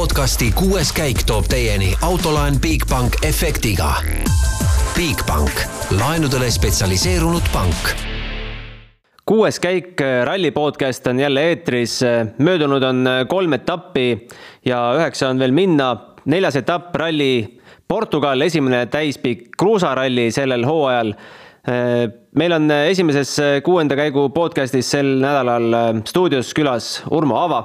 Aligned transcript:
podcasti 0.00 0.46
kuues 0.56 0.94
käik 0.96 1.18
toob 1.28 1.44
teieni 1.50 1.90
autolaen 2.06 2.54
Bigbank 2.60 3.18
efektiga. 3.26 3.90
Bigbank, 4.94 5.58
laenudele 5.92 6.46
spetsialiseerunud 6.50 7.50
pank 7.52 7.90
kuues 9.28 9.58
käik 9.60 10.00
ralli 10.24 10.50
podcast 10.56 11.06
on 11.06 11.20
jälle 11.20 11.42
eetris. 11.50 11.98
möödunud 12.38 12.82
on 12.82 13.08
kolm 13.28 13.52
etappi 13.52 14.28
ja 14.64 14.78
üheksa 14.96 15.28
on 15.28 15.38
veel 15.38 15.52
minna. 15.52 15.96
neljas 16.24 16.56
etapp, 16.56 16.94
ralli 16.96 17.60
Portugal, 17.88 18.40
esimene 18.40 18.86
täispikk 18.86 19.52
kruusaralli 19.58 20.30
sellel 20.30 20.64
hooajal 20.64 21.12
meil 22.34 22.52
on 22.52 22.70
esimeses 22.70 23.36
kuuenda 23.64 23.96
käigu 23.96 24.30
podcastis 24.30 24.90
sel 24.90 25.18
nädalal 25.20 26.00
stuudios 26.04 26.54
külas 26.54 27.02
Urmo 27.10 27.36
Aava. 27.36 27.62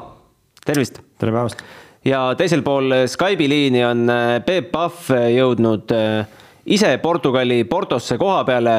tervist. 0.66 1.00
tere 1.18 1.32
päevast. 1.32 1.85
Ja 2.06 2.20
teisel 2.38 2.62
pool 2.66 2.94
Skype'i 3.10 3.48
liini 3.50 3.82
on 3.86 4.10
Peep 4.46 4.72
Pahv 4.72 5.10
jõudnud 5.34 5.94
ise 6.66 6.92
Portugali 7.02 7.64
Portosse 7.70 8.18
koha 8.22 8.44
peale. 8.46 8.76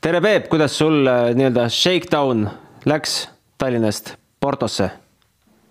tere, 0.00 0.20
Peep, 0.20 0.48
kuidas 0.48 0.76
sul 0.78 1.04
nii-öelda 1.04 1.68
shakedown 1.68 2.48
läks 2.84 3.28
Tallinnast 3.58 4.14
Portosse? 4.40 4.90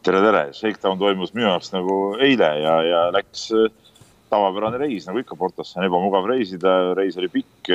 tere, 0.04 0.22
tere, 0.24 0.48
shakedown 0.54 0.98
toimus 1.00 1.34
minu 1.34 1.48
jaoks 1.48 1.74
nagu 1.76 2.00
eile 2.26 2.50
ja, 2.64 2.76
ja 2.84 3.06
läks 3.14 3.50
tavapärane 4.30 4.82
reis 4.82 5.08
nagu 5.10 5.22
ikka 5.22 5.36
Portosse, 5.36 5.78
on 5.80 5.86
ebamugav 5.86 6.26
reisida, 6.30 6.96
reis 6.98 7.18
oli 7.18 7.30
pikk 7.34 7.74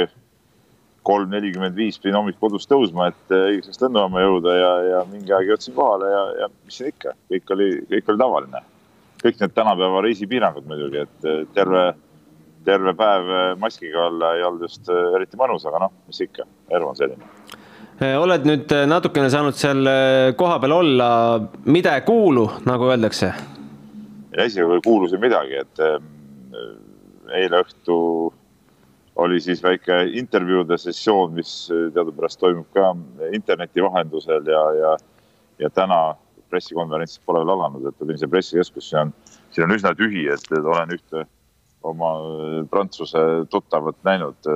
kolm 1.04 1.30
nelikümmend 1.30 1.76
viis 1.76 1.98
pidin 2.00 2.16
hommik 2.16 2.38
kodust 2.40 2.70
tõusma, 2.70 3.10
et 3.12 3.34
õigeks 3.36 3.82
lennujaama 3.82 4.22
jõuda 4.24 4.54
ja, 4.56 4.70
ja 4.88 5.00
mingi 5.10 5.34
aeg 5.36 5.50
jõudsin 5.52 5.74
kohale 5.76 6.08
ja, 6.10 6.22
ja 6.42 6.48
mis 6.54 6.78
siin 6.80 6.94
ikka, 6.94 7.12
kõik 7.30 7.52
oli, 7.54 7.68
kõik 7.90 8.08
oli 8.14 8.22
tavaline. 8.22 8.62
Kõik 9.24 9.40
need 9.40 9.54
tänapäeva 9.56 10.02
reisipiirangud 10.04 10.66
muidugi, 10.68 11.04
et 11.04 11.54
terve, 11.56 11.84
terve 12.66 12.94
päev 12.98 13.32
maskiga 13.60 14.08
olla 14.10 14.34
ei 14.36 14.44
olnud 14.44 14.66
just 14.68 14.90
eriti 14.92 15.40
mõnus, 15.40 15.64
aga 15.68 15.86
noh, 15.86 15.94
mis 16.10 16.20
ikka, 16.26 16.46
elu 16.76 16.90
on 16.90 16.98
selline. 16.98 17.30
oled 18.20 18.46
nüüd 18.48 18.74
natukene 18.90 19.30
saanud 19.32 19.56
seal 19.56 19.88
kohapeal 20.36 20.76
olla, 20.76 21.08
mida 21.64 21.96
ei 21.96 22.06
kuulu, 22.06 22.48
nagu 22.68 22.90
öeldakse? 22.92 23.32
esialgu 24.44 24.76
ei 24.76 24.84
kuulu 24.84 25.08
siin 25.08 25.22
midagi, 25.22 25.60
et 25.62 25.82
eile 27.32 27.60
õhtu 27.62 27.98
oli 29.16 29.40
siis 29.40 29.62
väike 29.62 30.00
intervjuude 30.18 30.78
sessioon, 30.78 31.32
mis 31.36 31.52
teadupärast 31.70 32.40
toimub 32.40 32.66
ka 32.74 32.90
interneti 33.32 33.82
vahendusel 33.82 34.46
ja, 34.50 34.62
ja, 34.74 34.96
ja 35.62 35.70
täna 35.70 36.00
pressikonverents 36.50 37.20
pole 37.26 37.42
veel 37.42 37.54
alanud, 37.54 37.86
et 37.88 38.04
olin 38.04 38.20
see 38.20 38.30
pressikeskus, 38.30 38.90
see 38.90 39.00
on, 39.00 39.12
siin 39.54 39.66
on 39.66 39.76
üsna 39.76 39.94
tühi, 39.98 40.26
et 40.32 40.50
olen 40.58 40.94
ühte 40.96 41.24
oma 41.84 42.10
prantsuse 42.72 43.20
tuttavat 43.52 43.98
näinud, 44.06 44.48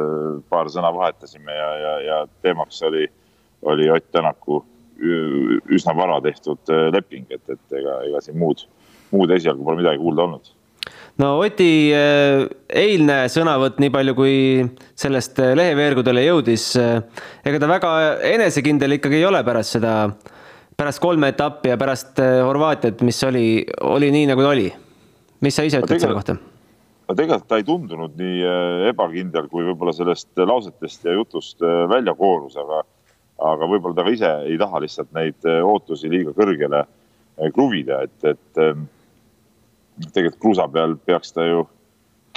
paar 0.49 0.71
sõna 0.73 0.91
vahetasime 0.97 1.53
ja, 1.53 1.71
ja, 1.83 1.95
ja 2.07 2.19
teemaks 2.45 2.81
oli, 2.89 3.05
oli 3.69 3.91
Ott 3.93 4.11
Tänaku 4.13 4.63
üsna 4.99 5.95
vara 5.97 6.19
tehtud 6.25 6.71
leping, 6.93 7.29
et, 7.31 7.45
et 7.49 7.81
ega, 7.81 8.01
ega 8.09 8.23
siin 8.25 8.39
muud, 8.41 8.65
muud 9.13 9.31
esialgu 9.35 9.65
pole 9.65 9.83
midagi 9.83 10.01
kuulda 10.03 10.25
olnud. 10.25 10.55
No 11.19 11.35
Oti 11.43 11.91
eilne 11.93 13.19
sõnavõtt, 13.31 13.81
nii 13.83 13.91
palju 13.93 14.15
kui 14.15 14.35
sellest 14.99 15.39
leheveergudele 15.59 16.23
jõudis, 16.25 16.71
ega 16.79 17.61
ta 17.61 17.71
väga 17.71 17.93
enesekindel 18.31 18.97
ikkagi 18.99 19.19
ei 19.21 19.27
ole 19.29 19.43
pärast 19.47 19.77
seda, 19.77 19.95
pärast 20.79 21.01
kolme 21.03 21.33
etappi 21.33 21.73
ja 21.73 21.79
pärast 21.79 22.21
Horvaatiat, 22.47 23.01
mis 23.07 23.19
oli, 23.27 23.49
oli 23.83 24.13
nii, 24.15 24.29
nagu 24.31 24.45
ta 24.45 24.53
oli. 24.53 24.69
mis 25.43 25.57
sa 25.59 25.65
ise 25.67 25.81
ütled 25.83 26.03
selle 26.03 26.15
kohta? 26.15 26.37
no 27.09 27.17
tegelikult 27.19 27.49
ta 27.51 27.59
ei 27.59 27.67
tundunud 27.67 28.15
nii 28.19 28.45
ebakindel, 28.93 29.49
kui 29.51 29.67
võib-olla 29.67 29.95
sellest 29.97 30.39
lausetest 30.39 31.09
ja 31.09 31.17
jutust 31.19 31.65
välja 31.91 32.15
koorus, 32.15 32.55
aga, 32.63 32.85
aga 33.51 33.71
võib-olla 33.73 33.99
ta 33.99 34.07
ka 34.07 34.15
ise 34.15 34.33
ei 34.47 34.59
taha 34.61 34.85
lihtsalt 34.85 35.11
neid 35.19 35.51
ootusi 35.57 36.11
liiga 36.13 36.37
kõrgele 36.37 36.85
kruvida, 37.55 38.05
et, 38.07 38.31
et 38.37 38.63
tegelikult 40.15 40.41
kruusa 40.43 40.71
peal 40.71 40.95
peaks 41.11 41.35
ta 41.35 41.47
ju 41.47 41.67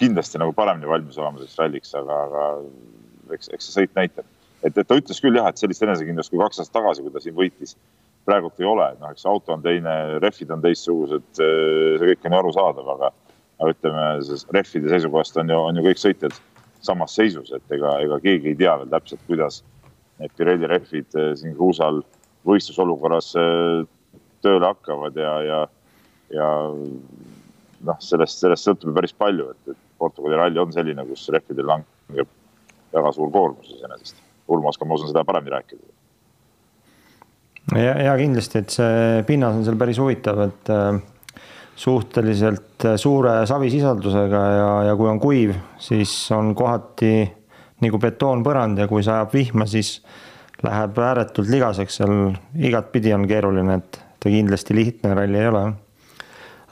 kindlasti 0.01 0.41
nagu 0.41 0.53
paremini 0.57 0.89
valmis 0.89 1.17
olema 1.21 1.37
selleks 1.37 1.59
ralliks, 1.61 1.93
aga, 1.97 2.21
aga 2.25 3.35
eks, 3.37 3.51
eks 3.53 3.67
see 3.67 3.81
sõit 3.81 3.97
näitab. 3.97 4.25
et, 4.63 4.73
et 4.77 4.87
ta 4.87 4.97
ütles 4.97 5.21
küll 5.21 5.37
jah, 5.37 5.49
et 5.49 5.61
sellist 5.61 5.83
enesekindlust 5.85 6.33
kui 6.33 6.41
kaks 6.41 6.61
aastat 6.61 6.79
tagasi, 6.79 7.05
kui 7.05 7.13
ta 7.13 7.21
siin 7.21 7.37
võitis, 7.37 7.75
praegult 8.27 8.59
ei 8.61 8.67
ole, 8.69 8.87
noh, 8.99 9.11
eks 9.13 9.25
auto 9.29 9.55
on 9.55 9.63
teine, 9.65 9.95
rehvid 10.21 10.53
on 10.53 10.63
teistsugused, 10.63 11.27
see 11.37 11.99
kõik 12.01 12.27
on 12.27 12.35
ju 12.35 12.39
arusaadav, 12.39 12.89
aga, 12.95 13.11
aga 13.61 13.73
ütleme, 13.73 14.07
rehvide 14.57 14.93
seisukohast 14.93 15.37
on 15.41 15.53
ju, 15.53 15.59
on 15.69 15.79
ju 15.79 15.85
kõik 15.89 16.01
sõitjad 16.01 16.37
samas 16.85 17.15
seisus, 17.17 17.51
et 17.55 17.77
ega, 17.77 17.95
ega 18.05 18.19
keegi 18.23 18.53
ei 18.53 18.59
tea 18.59 18.75
veel 18.81 18.91
täpselt, 18.93 19.21
kuidas 19.27 19.61
need 20.21 20.33
Pirelli 20.37 20.69
rehvid 20.69 21.17
siin 21.39 21.55
kruusal 21.57 22.01
võistlusolukorras 22.47 23.33
tööle 24.41 24.65
hakkavad 24.65 25.17
ja, 25.17 25.33
ja, 25.45 25.59
ja 26.33 26.49
noh, 27.85 28.01
sellest, 28.01 28.41
sellest 28.41 28.67
sõltub 28.67 28.91
ju 28.91 28.97
päris 28.97 29.15
palju, 29.17 29.49
et, 29.53 29.73
et 29.73 29.81
Portugali 30.01 30.37
ralli 30.37 30.61
on 30.61 30.73
selline, 30.73 31.05
kus 31.09 31.27
rehvidel 31.33 31.69
langeb 31.69 32.29
väga 32.91 33.13
suur 33.15 33.31
koormus 33.33 33.69
iseenesest. 33.71 34.21
Urmas 34.51 34.79
ma 34.81 34.97
usun, 34.97 35.11
seda 35.11 35.23
paremini 35.27 35.53
rääkida. 35.53 36.00
Ja, 37.75 37.95
ja 38.07 38.15
kindlasti, 38.19 38.61
et 38.61 38.73
see 38.73 39.21
pinnas 39.27 39.57
on 39.57 39.65
seal 39.67 39.77
päris 39.79 39.99
huvitav, 40.01 40.41
et 40.47 40.71
äh, 40.73 40.95
suhteliselt 41.81 42.87
suure 43.01 43.41
savisisaldusega 43.49 44.41
ja, 44.55 44.71
ja 44.89 44.97
kui 44.99 45.09
on 45.09 45.21
kuiv, 45.21 45.53
siis 45.81 46.13
on 46.35 46.53
kohati 46.57 47.13
nagu 47.81 48.01
betoonpõrand 48.01 48.83
ja 48.83 48.89
kui 48.89 49.05
sajab 49.05 49.31
vihma, 49.33 49.65
siis 49.69 49.99
läheb 50.61 50.99
ääretult 51.01 51.49
ligaseks 51.49 52.01
seal, 52.01 52.35
igatpidi 52.61 53.15
on 53.15 53.25
keeruline, 53.29 53.79
et 53.81 54.01
ta 54.21 54.29
kindlasti 54.29 54.77
lihtne 54.77 55.15
ralli 55.17 55.39
ei 55.41 55.49
ole 55.49 55.63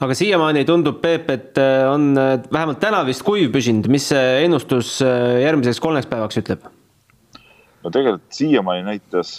aga 0.00 0.16
siiamaani 0.16 0.62
tundub, 0.64 1.00
Peep, 1.02 1.28
et 1.34 1.58
on 1.90 2.14
vähemalt 2.16 2.80
täna 2.80 3.02
vist 3.04 3.24
kuiv 3.26 3.50
püsinud, 3.52 3.90
mis 3.92 4.06
see 4.12 4.44
ennustus 4.46 4.98
järgmiseks 5.02 5.82
kolmeks 5.82 6.08
päevaks 6.08 6.40
ütleb? 6.40 6.68
No 7.84 7.90
tegelikult 7.90 8.36
siiamaani 8.36 8.84
näitas 8.86 9.38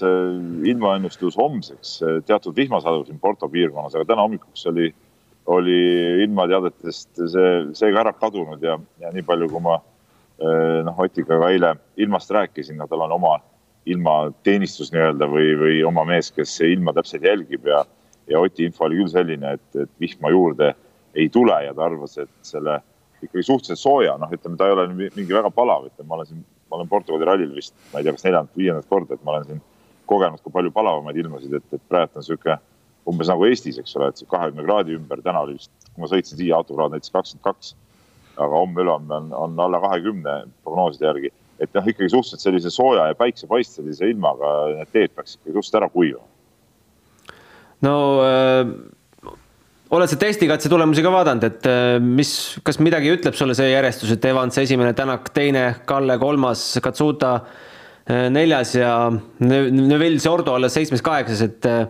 ilmaennustus 0.65 1.37
homseks 1.37 1.99
teatud 2.25 2.55
vihmasadu 2.55 3.05
siin 3.05 3.19
Porto 3.19 3.49
piirkonnas, 3.49 3.95
aga 3.95 4.07
täna 4.09 4.25
hommikuks 4.25 4.65
oli, 4.71 4.89
oli 5.45 5.77
ilmateadetest 6.25 7.21
see, 7.21 7.53
see 7.77 7.93
ka 7.93 8.03
ära 8.05 8.13
kadunud 8.17 8.63
ja, 8.65 8.79
ja 8.99 9.13
nii 9.13 9.25
palju, 9.27 9.49
kui 9.51 9.63
ma 9.63 9.77
noh, 10.87 10.99
Otiga 11.05 11.37
ka 11.37 11.49
eile 11.53 11.75
ilmast 12.01 12.33
rääkisin, 12.33 12.79
no 12.81 12.89
tal 12.89 13.05
on 13.05 13.17
oma 13.19 13.37
ilmateenistus 13.85 14.91
nii-öelda 14.93 15.25
või, 15.29 15.53
või 15.57 15.81
oma 15.85 16.05
mees, 16.05 16.29
kes 16.33 16.59
ilma 16.65 16.93
täpselt 16.97 17.25
jälgib 17.25 17.65
ja 17.69 17.85
ja 18.31 18.39
Oti 18.39 18.65
info 18.65 18.85
oli 18.85 18.99
küll 19.01 19.11
selline, 19.11 19.55
et, 19.57 19.75
et 19.75 19.91
vihma 19.99 20.31
juurde 20.31 20.71
ei 21.15 21.27
tule 21.29 21.57
ja 21.65 21.73
ta 21.75 21.85
arvas, 21.87 22.17
et 22.21 22.31
selle 22.47 22.79
ikkagi 23.21 23.43
suhteliselt 23.43 23.81
sooja, 23.81 24.15
noh, 24.21 24.31
ütleme, 24.33 24.57
ta 24.57 24.67
ei 24.67 24.75
ole 24.75 24.87
mingi 24.93 25.33
väga 25.33 25.51
palav, 25.53 25.89
ütleme, 25.89 26.07
ma 26.09 26.17
olen 26.17 26.29
siin, 26.29 26.45
ma 26.71 26.79
olen 26.79 26.89
Portugali 26.89 27.27
rallil 27.27 27.51
vist, 27.55 27.75
ma 27.91 27.99
ei 27.99 28.07
tea, 28.07 28.15
kas 28.15 28.25
neljandat, 28.25 28.57
viiendat 28.57 28.89
korda, 28.89 29.17
et 29.17 29.23
ma 29.27 29.35
olen 29.35 29.47
siin 29.49 29.61
kogenud 30.09 30.41
ka 30.43 30.53
palju 30.53 30.71
palavamaid 30.75 31.19
ilmasid, 31.19 31.53
et, 31.59 31.67
et 31.75 31.83
praegu 31.91 32.15
on 32.15 32.23
niisugune 32.23 32.57
umbes 33.11 33.31
nagu 33.31 33.45
Eestis, 33.47 33.79
eks 33.81 33.95
ole, 33.97 34.11
et 34.11 34.23
kahekümne 34.31 34.63
kraadi 34.65 34.95
ümber, 34.95 35.21
täna 35.25 35.43
oli 35.43 35.57
vist, 35.57 35.71
kui 35.89 36.03
ma 36.03 36.09
sõitsin 36.11 36.39
siia, 36.39 36.57
autokraad 36.57 36.95
näitas 36.95 37.13
kakskümmend 37.13 37.47
kaks. 37.49 37.75
aga 38.41 38.55
homme-ülehomme 38.55 39.13
on, 39.13 39.33
on 39.35 39.59
alla 39.59 39.79
kahekümne 39.83 40.35
prognooside 40.63 41.05
järgi, 41.05 41.31
et 41.61 41.73
noh, 41.75 41.87
ikkagi 41.87 42.09
suhteliselt 42.09 42.41
sellise 42.41 42.71
sooja 42.73 43.09
ja 43.11 43.17
päiksepaistelise 43.19 44.07
ilmaga 44.09 44.51
need 44.71 44.93
teed 44.93 45.13
peaks 45.15 45.35
ikkagi 45.35 45.59
just 45.59 45.75
ära 45.77 45.89
kuivama 45.91 46.25
no 47.85 47.95
äh, 48.23 48.71
oled 49.91 50.07
sa 50.07 50.17
testikatse 50.19 50.69
tulemusi 50.71 51.03
ka 51.03 51.11
vaadanud, 51.11 51.43
et 51.47 51.67
äh, 51.67 51.97
mis, 51.99 52.31
kas 52.65 52.79
midagi 52.83 53.11
ütleb 53.11 53.35
sulle 53.37 53.55
see 53.57 53.71
järjestus, 53.73 54.13
et 54.15 54.25
Evans 54.29 54.57
esimene, 54.61 54.95
Tänak 54.97 55.31
teine, 55.35 55.65
Kalle 55.87 56.15
kolmas, 56.21 56.63
Katsuta 56.83 57.33
äh, 57.41 58.29
neljas 58.31 58.75
ja 58.77 58.95
Neville 59.43 60.21
Sordo 60.23 60.55
alles 60.55 60.77
seitsmes-kaheksas, 60.77 61.43
et 61.47 61.67
äh, 61.67 61.81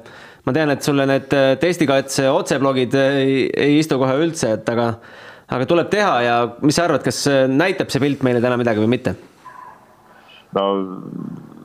ma 0.47 0.55
tean, 0.55 0.73
et 0.73 0.85
sulle 0.85 1.05
need 1.09 1.33
testikatse 1.61 2.25
otseblogid 2.33 2.97
ei, 2.97 3.43
ei 3.53 3.77
istu 3.81 3.99
kohe 4.01 4.15
üldse, 4.23 4.55
et 4.57 4.71
aga, 4.73 4.95
aga 5.53 5.67
tuleb 5.69 5.91
teha 5.93 6.15
ja 6.25 6.37
mis 6.65 6.79
sa 6.79 6.87
arvad, 6.87 7.05
kas 7.05 7.27
näitab 7.51 7.93
see 7.93 8.01
pilt 8.01 8.25
meile 8.25 8.41
täna 8.41 8.57
midagi 8.57 8.81
või 8.81 8.95
mitte? 8.95 9.13
no 10.57 10.63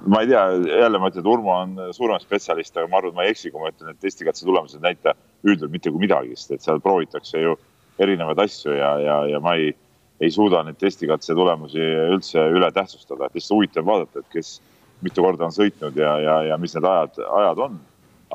ma 0.06 0.21
ei 0.23 0.29
tea, 0.31 0.43
jälle 0.83 1.00
ma 1.00 1.09
ütlen, 1.09 1.25
et 1.25 1.33
Urmo 1.33 1.56
on 1.56 1.81
suurem 1.97 2.21
spetsialist, 2.23 2.77
aga 2.77 2.93
ma 2.93 3.00
arvan, 3.00 3.15
et 3.15 3.17
ma 3.17 3.25
ei 3.25 3.33
eksi, 3.33 3.50
kui 3.50 3.65
ma 3.65 3.73
ütlen, 3.73 3.97
et 3.97 4.05
testikatse 4.05 4.44
tulemused 4.44 4.85
näita 4.85 5.17
üldjuhul 5.47 5.73
mitte 5.73 5.93
kui 5.93 6.03
midagi, 6.03 6.37
sest 6.37 6.57
et 6.57 6.65
seal 6.67 6.81
proovitakse 6.85 7.43
ju 7.43 7.57
erinevaid 8.03 8.41
asju 8.45 8.77
ja, 8.77 8.93
ja, 9.01 9.19
ja 9.31 9.41
ma 9.41 9.57
ei, 9.57 9.73
ei 10.21 10.33
suuda 10.33 10.63
neid 10.67 10.79
testikatse 10.81 11.37
tulemusi 11.37 11.83
üldse 12.15 12.49
üle 12.53 12.71
tähtsustada, 12.75 13.29
et 13.29 13.39
lihtsalt 13.39 13.57
huvitav 13.57 13.87
vaadata, 13.89 14.23
et 14.23 14.33
kes 14.33 14.57
mitu 15.05 15.25
korda 15.25 15.47
on 15.49 15.55
sõitnud 15.55 15.97
ja, 16.01 16.17
ja, 16.23 16.37
ja 16.51 16.59
mis 16.61 16.75
need 16.77 16.89
ajad, 16.89 17.21
ajad 17.43 17.63
on. 17.69 17.79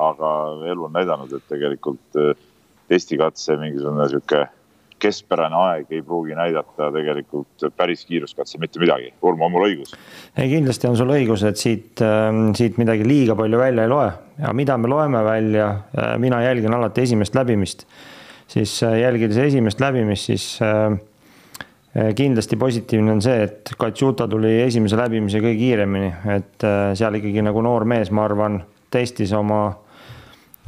aga 0.02 0.28
elu 0.72 0.84
on 0.86 0.94
näidanud, 0.96 1.32
et 1.36 1.44
tegelikult 1.52 2.16
testikatse 2.88 3.58
mingisugune 3.60 4.06
sihuke 4.08 4.46
keskpärane 5.02 5.58
aeg 5.58 5.92
ei 5.92 6.02
pruugi 6.06 6.36
näidata 6.38 6.90
tegelikult 6.94 7.66
päris 7.76 8.04
kiiruskatse 8.06 8.60
mitte 8.62 8.80
midagi. 8.82 9.12
Urmo, 9.22 9.48
on 9.48 9.54
mul 9.54 9.66
õigus? 9.66 9.94
ei, 10.36 10.48
kindlasti 10.52 10.88
on 10.90 10.96
sul 10.98 11.12
õigus, 11.14 11.44
et 11.48 11.60
siit, 11.60 12.02
siit 12.58 12.78
midagi 12.80 13.06
liiga 13.06 13.36
palju 13.38 13.60
välja 13.60 13.86
ei 13.86 13.92
loe. 13.92 14.08
Ja 14.42 14.52
mida 14.56 14.78
me 14.80 14.90
loeme 14.90 15.22
välja, 15.26 15.68
mina 16.22 16.42
jälgin 16.44 16.74
alati 16.74 17.04
esimest 17.06 17.36
läbimist, 17.36 17.86
siis 18.50 18.78
jälgides 18.82 19.38
esimest 19.42 19.82
läbimist, 19.82 20.30
siis 20.30 20.46
kindlasti 22.16 22.56
positiivne 22.56 23.12
on 23.12 23.20
see, 23.22 23.42
et 23.44 23.74
Katjuta 23.78 24.24
tuli 24.30 24.54
esimese 24.62 24.96
läbimise 24.96 25.42
kõige 25.44 25.58
kiiremini, 25.60 26.12
et 26.38 26.66
seal 26.96 27.20
ikkagi 27.20 27.44
nagu 27.44 27.64
noor 27.64 27.84
mees, 27.88 28.10
ma 28.14 28.24
arvan, 28.24 28.62
testis 28.92 29.32
oma 29.36 29.64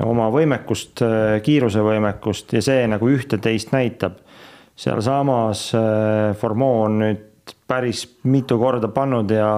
oma 0.02 0.26
võimekust, 0.32 1.02
kiirusevõimekust 1.46 2.56
ja 2.56 2.62
see 2.64 2.86
nagu 2.90 3.08
ühte-teist 3.14 3.70
näitab 3.74 4.18
sealsamas 4.76 5.68
äh, 5.74 6.34
Formeau 6.38 6.84
on 6.88 6.98
nüüd 7.02 7.54
päris 7.68 8.04
mitu 8.24 8.58
korda 8.58 8.88
pannud 8.88 9.30
ja 9.30 9.50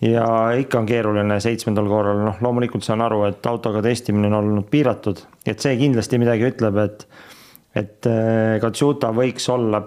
ja 0.00 0.26
ikka 0.56 0.78
on 0.80 0.86
keeruline 0.88 1.36
seitsmendal 1.44 1.88
korral, 1.88 2.22
noh, 2.24 2.38
loomulikult 2.40 2.84
saan 2.84 3.02
aru, 3.04 3.24
et 3.28 3.46
autoga 3.46 3.82
testimine 3.84 4.30
on 4.30 4.38
olnud 4.38 4.68
piiratud, 4.72 5.20
et 5.44 5.60
see 5.60 5.76
kindlasti 5.80 6.20
midagi 6.22 6.48
ütleb, 6.48 6.80
et 6.84 7.06
et 7.76 8.06
äh, 8.08 8.56
Katsuta 8.62 9.12
võiks 9.14 9.44
olla 9.52 9.78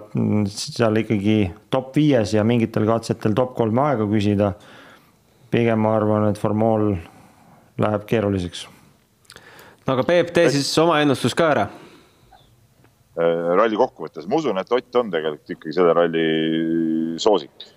seal 0.48 1.02
ikkagi 1.02 1.50
top 1.70 1.90
viies 1.98 2.32
ja 2.32 2.44
mingitel 2.46 2.86
katsetel 2.88 3.34
top 3.36 3.52
kolme 3.58 3.82
aega 3.90 4.06
küsida. 4.08 4.54
pigem 5.50 5.78
ma 5.78 5.96
arvan, 5.96 6.30
et 6.30 6.38
Formool 6.38 6.94
läheb 7.78 8.06
keeruliseks. 8.06 8.66
no 9.86 9.92
aga 9.92 10.02
Peep, 10.02 10.32
tee 10.32 10.48
siis 10.50 10.78
oma 10.78 11.00
ennustus 11.02 11.34
ka 11.34 11.50
ära 11.50 11.68
ralli 13.14 13.78
kokkuvõttes, 13.78 14.26
ma 14.26 14.40
usun, 14.40 14.58
et 14.58 14.72
Ott 14.74 14.96
on 14.98 15.10
tegelikult 15.12 15.54
ikkagi 15.54 15.74
selle 15.76 15.94
ralli 15.94 16.24
soosik. 17.22 17.70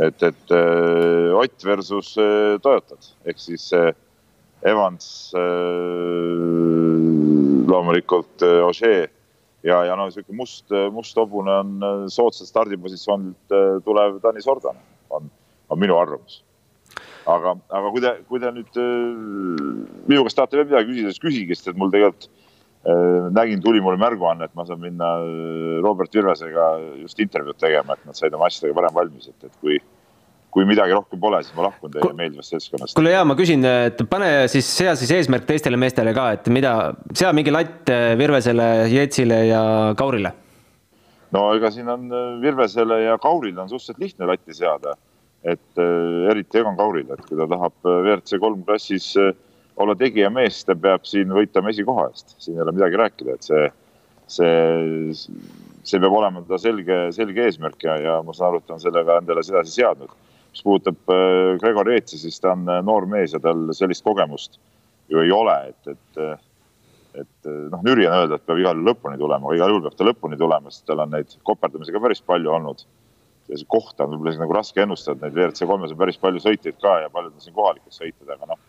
et, 0.00 0.22
et 0.22 0.52
äh, 0.54 1.34
Ott 1.36 1.64
versus 1.64 2.14
äh, 2.16 2.56
Toyotad 2.62 3.12
ehk 3.26 3.38
siis 3.38 3.72
Evans, 4.66 5.30
loomulikult 7.68 8.42
Ožee 8.66 9.04
ja, 9.62 9.84
ja 9.86 9.94
noh, 9.94 10.08
sihuke 10.10 10.34
must, 10.34 10.66
must 10.90 11.14
hobune 11.14 11.52
on 11.52 12.08
soodsalt 12.10 12.48
stardipositsioonilt 12.50 13.54
tulev 13.84 14.18
Tanis 14.24 14.48
Ordan, 14.50 14.80
on, 15.14 15.30
on 15.70 15.78
minu 15.78 15.94
arvamus. 15.94 16.42
aga, 17.26 17.54
aga 17.68 17.92
kui 17.92 18.02
te, 18.02 18.14
kui 18.26 18.42
te 18.42 18.50
nüüd 18.56 18.82
minu 20.10 20.26
käest 20.26 20.40
tahate 20.40 20.58
veel 20.58 20.70
midagi 20.72 20.90
küsida, 20.90 21.14
siis 21.14 21.22
küsige, 21.22 21.54
sest 21.54 21.70
et 21.70 21.78
mul 21.78 21.94
tegelikult 21.94 22.26
Äh, 22.26 22.37
nägin, 23.34 23.62
tuli 23.62 23.80
mulle 23.80 23.98
märguanne, 24.00 24.46
et 24.48 24.54
ma 24.56 24.64
saan 24.66 24.80
minna 24.80 25.12
äh, 25.18 25.78
Robert 25.82 26.14
Virvesega 26.14 26.70
just 27.02 27.18
intervjuud 27.20 27.58
tegema, 27.58 27.96
et 27.96 28.06
nad 28.06 28.16
said 28.16 28.34
oma 28.34 28.48
asjadega 28.48 28.76
varem 28.76 28.94
valmis, 28.94 29.28
et, 29.28 29.48
et 29.48 29.56
kui, 29.60 29.78
kui 30.54 30.66
midagi 30.68 30.94
rohkem 30.94 31.20
pole, 31.20 31.40
siis 31.44 31.56
ma 31.58 31.66
lahkun 31.68 31.92
teie 31.94 32.12
meeldivast 32.16 32.54
seltskonnast. 32.54 32.96
kuule 32.98 33.12
ja 33.12 33.24
ma 33.28 33.36
küsin, 33.38 33.66
et 33.66 34.02
pane 34.10 34.30
siis, 34.52 34.68
sea 34.78 34.94
siis 34.98 35.12
eesmärk 35.18 35.48
teistele 35.48 35.80
meestele 35.80 36.14
ka, 36.16 36.30
et 36.38 36.46
mida, 36.54 36.76
sea 37.12 37.34
mingi 37.36 37.54
latt 37.54 37.90
äh, 37.92 38.12
Virvesele, 38.20 38.68
Jetsile 38.94 39.42
ja 39.48 39.64
Kaurile. 39.98 40.32
no 41.34 41.44
ega 41.58 41.72
siin 41.74 41.90
on 41.92 42.08
Virvesele 42.40 43.02
ja 43.02 43.18
Kaurile 43.20 43.64
on 43.64 43.68
suhteliselt 43.68 44.06
lihtne 44.06 44.30
latti 44.30 44.54
seada, 44.56 44.94
et 45.44 45.82
eriti 46.30 46.62
Egon 46.62 46.78
Kaurile, 46.78 47.18
et 47.18 47.26
kui 47.26 47.36
ta 47.38 47.46
tahab 47.50 47.76
WRC 47.84 48.40
kolm 48.40 48.64
klassis 48.66 49.12
äh, 49.18 49.34
olla 49.78 49.94
tegijamees, 49.98 50.62
ta 50.66 50.76
peab 50.78 51.04
siin 51.08 51.32
võitlema 51.34 51.72
esikoha 51.72 52.08
eest, 52.10 52.34
siin 52.42 52.58
ei 52.58 52.64
ole 52.64 52.74
midagi 52.76 52.98
rääkida, 53.00 53.36
et 53.36 53.46
see, 53.46 53.68
see, 54.38 55.12
see 55.86 56.00
peab 56.02 56.16
olema 56.20 56.42
ta 56.48 56.58
selge, 56.60 56.98
selge 57.16 57.46
eesmärk 57.46 57.86
ja, 57.86 57.98
ja 58.02 58.16
ma 58.26 58.34
saan 58.36 58.52
aru, 58.52 58.62
et 58.62 58.68
ta 58.68 58.76
on 58.76 58.82
sellega 58.82 59.20
endale 59.22 59.44
sedasi 59.46 59.78
seadnud. 59.78 60.16
mis 60.48 60.64
puudutab 60.64 61.12
äh, 61.12 61.54
Gregor 61.60 61.90
Eetsi, 61.92 62.18
siis 62.18 62.40
ta 62.40 62.54
on 62.56 62.66
äh, 62.68 62.82
noor 62.82 63.06
mees 63.06 63.36
ja 63.36 63.40
tal 63.44 63.68
sellist 63.76 64.04
kogemust 64.04 64.58
ju 65.08 65.20
ei 65.22 65.32
ole, 65.32 65.56
et, 65.72 65.94
et 65.94 66.44
et 67.18 67.48
noh, 67.72 67.80
nüri 67.82 68.04
on 68.06 68.14
öelda, 68.14 68.36
et 68.36 68.46
peab 68.46 68.60
igal 68.60 68.76
juhul 68.76 68.92
lõpuni 68.92 69.18
tulema, 69.18 69.50
igal 69.56 69.72
juhul 69.72 69.84
peab 69.88 69.96
ta 69.98 70.06
lõpuni 70.06 70.36
tulema, 70.38 70.70
sest 70.70 70.84
tal 70.86 71.00
on 71.02 71.10
neid 71.10 71.32
koperdamisi 71.48 71.94
ka 71.94 72.02
päris 72.04 72.20
palju 72.22 72.52
olnud. 72.52 72.84
ja 73.48 73.56
see 73.56 73.66
kohta 73.72 74.04
on 74.04 74.12
võib-olla 74.12 74.42
nagu 74.42 74.54
raske 74.54 74.82
ennustada, 74.84 75.24
neid 75.24 75.34
WRC 75.34 75.66
kolmes 75.66 75.94
on 75.94 75.98
päris 75.98 76.18
palju 76.20 76.42
sõitjaid 76.44 76.76
ka 76.84 76.98
ja 77.02 77.08
paljud 77.10 77.32
on 77.32 77.40
siin 77.42 77.56
kohalikud 77.56 77.94
sõitjad, 77.96 78.28
aga 78.34 78.50
noh 78.50 78.60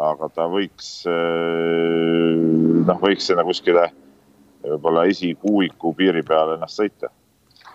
aga 0.00 0.28
ta 0.32 0.46
võiks, 0.48 0.92
eh, 1.08 2.36
noh, 2.86 3.00
võiks 3.02 3.26
sinna 3.28 3.44
kuskile 3.44 3.90
võib-olla 4.64 5.06
esikuuiku 5.08 5.94
piiri 5.96 6.22
peale 6.26 6.56
ennast 6.58 6.80
sõita. 6.80 7.10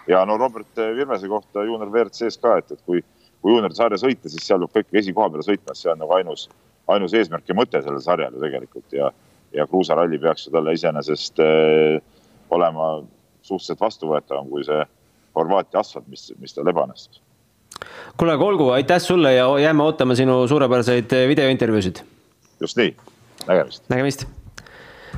ja 0.08 0.26
no 0.26 0.38
Robert 0.38 0.78
Virmese 0.78 1.28
kohta 1.28 1.64
juunior 1.66 1.90
WRC-s 1.90 2.38
ka, 2.38 2.58
et, 2.58 2.72
et 2.72 2.82
kui, 2.86 3.02
kui 3.42 3.52
juunioride 3.54 3.78
sarja 3.78 3.98
sõita, 3.98 4.30
siis 4.30 4.46
seal 4.46 4.66
peab 4.68 4.86
ikkagi 4.86 5.02
esikoha 5.02 5.32
peale 5.34 5.46
sõitma, 5.46 5.76
see 5.78 5.92
on 5.92 6.02
nagu 6.04 6.14
ainus, 6.14 6.48
ainus 6.94 7.14
eesmärk 7.18 7.50
ja 7.50 7.58
mõte 7.58 7.82
sellel 7.82 8.02
sarjal 8.02 8.34
ju 8.34 8.44
tegelikult 8.44 8.94
ja, 8.94 9.10
ja 9.54 9.66
kruusaralli 9.70 10.22
peaks 10.22 10.48
ju 10.48 10.54
talle 10.54 10.76
iseenesest 10.78 11.42
äh, 11.42 12.02
olema 12.54 12.90
suhteliselt 13.42 13.82
vastuvõetavam 13.82 14.50
kui 14.50 14.66
see 14.66 14.84
Horvaatia 15.36 15.82
asfalt, 15.82 16.06
mis, 16.08 16.30
mis 16.40 16.54
tal 16.56 16.70
ebaõnnestus. 16.72 17.20
kuule, 18.16 18.38
aga 18.38 18.46
olgu, 18.46 18.70
aitäh 18.72 19.02
sulle 19.04 19.34
ja 19.34 19.50
jääme 19.60 19.84
ootama 19.84 20.16
sinu 20.16 20.46
suurepäraseid 20.48 21.12
videointervjuusid 21.28 22.06
just 22.66 22.82
nii, 22.82 22.96
nägemist. 23.46 23.86
nägemist. 23.92 24.28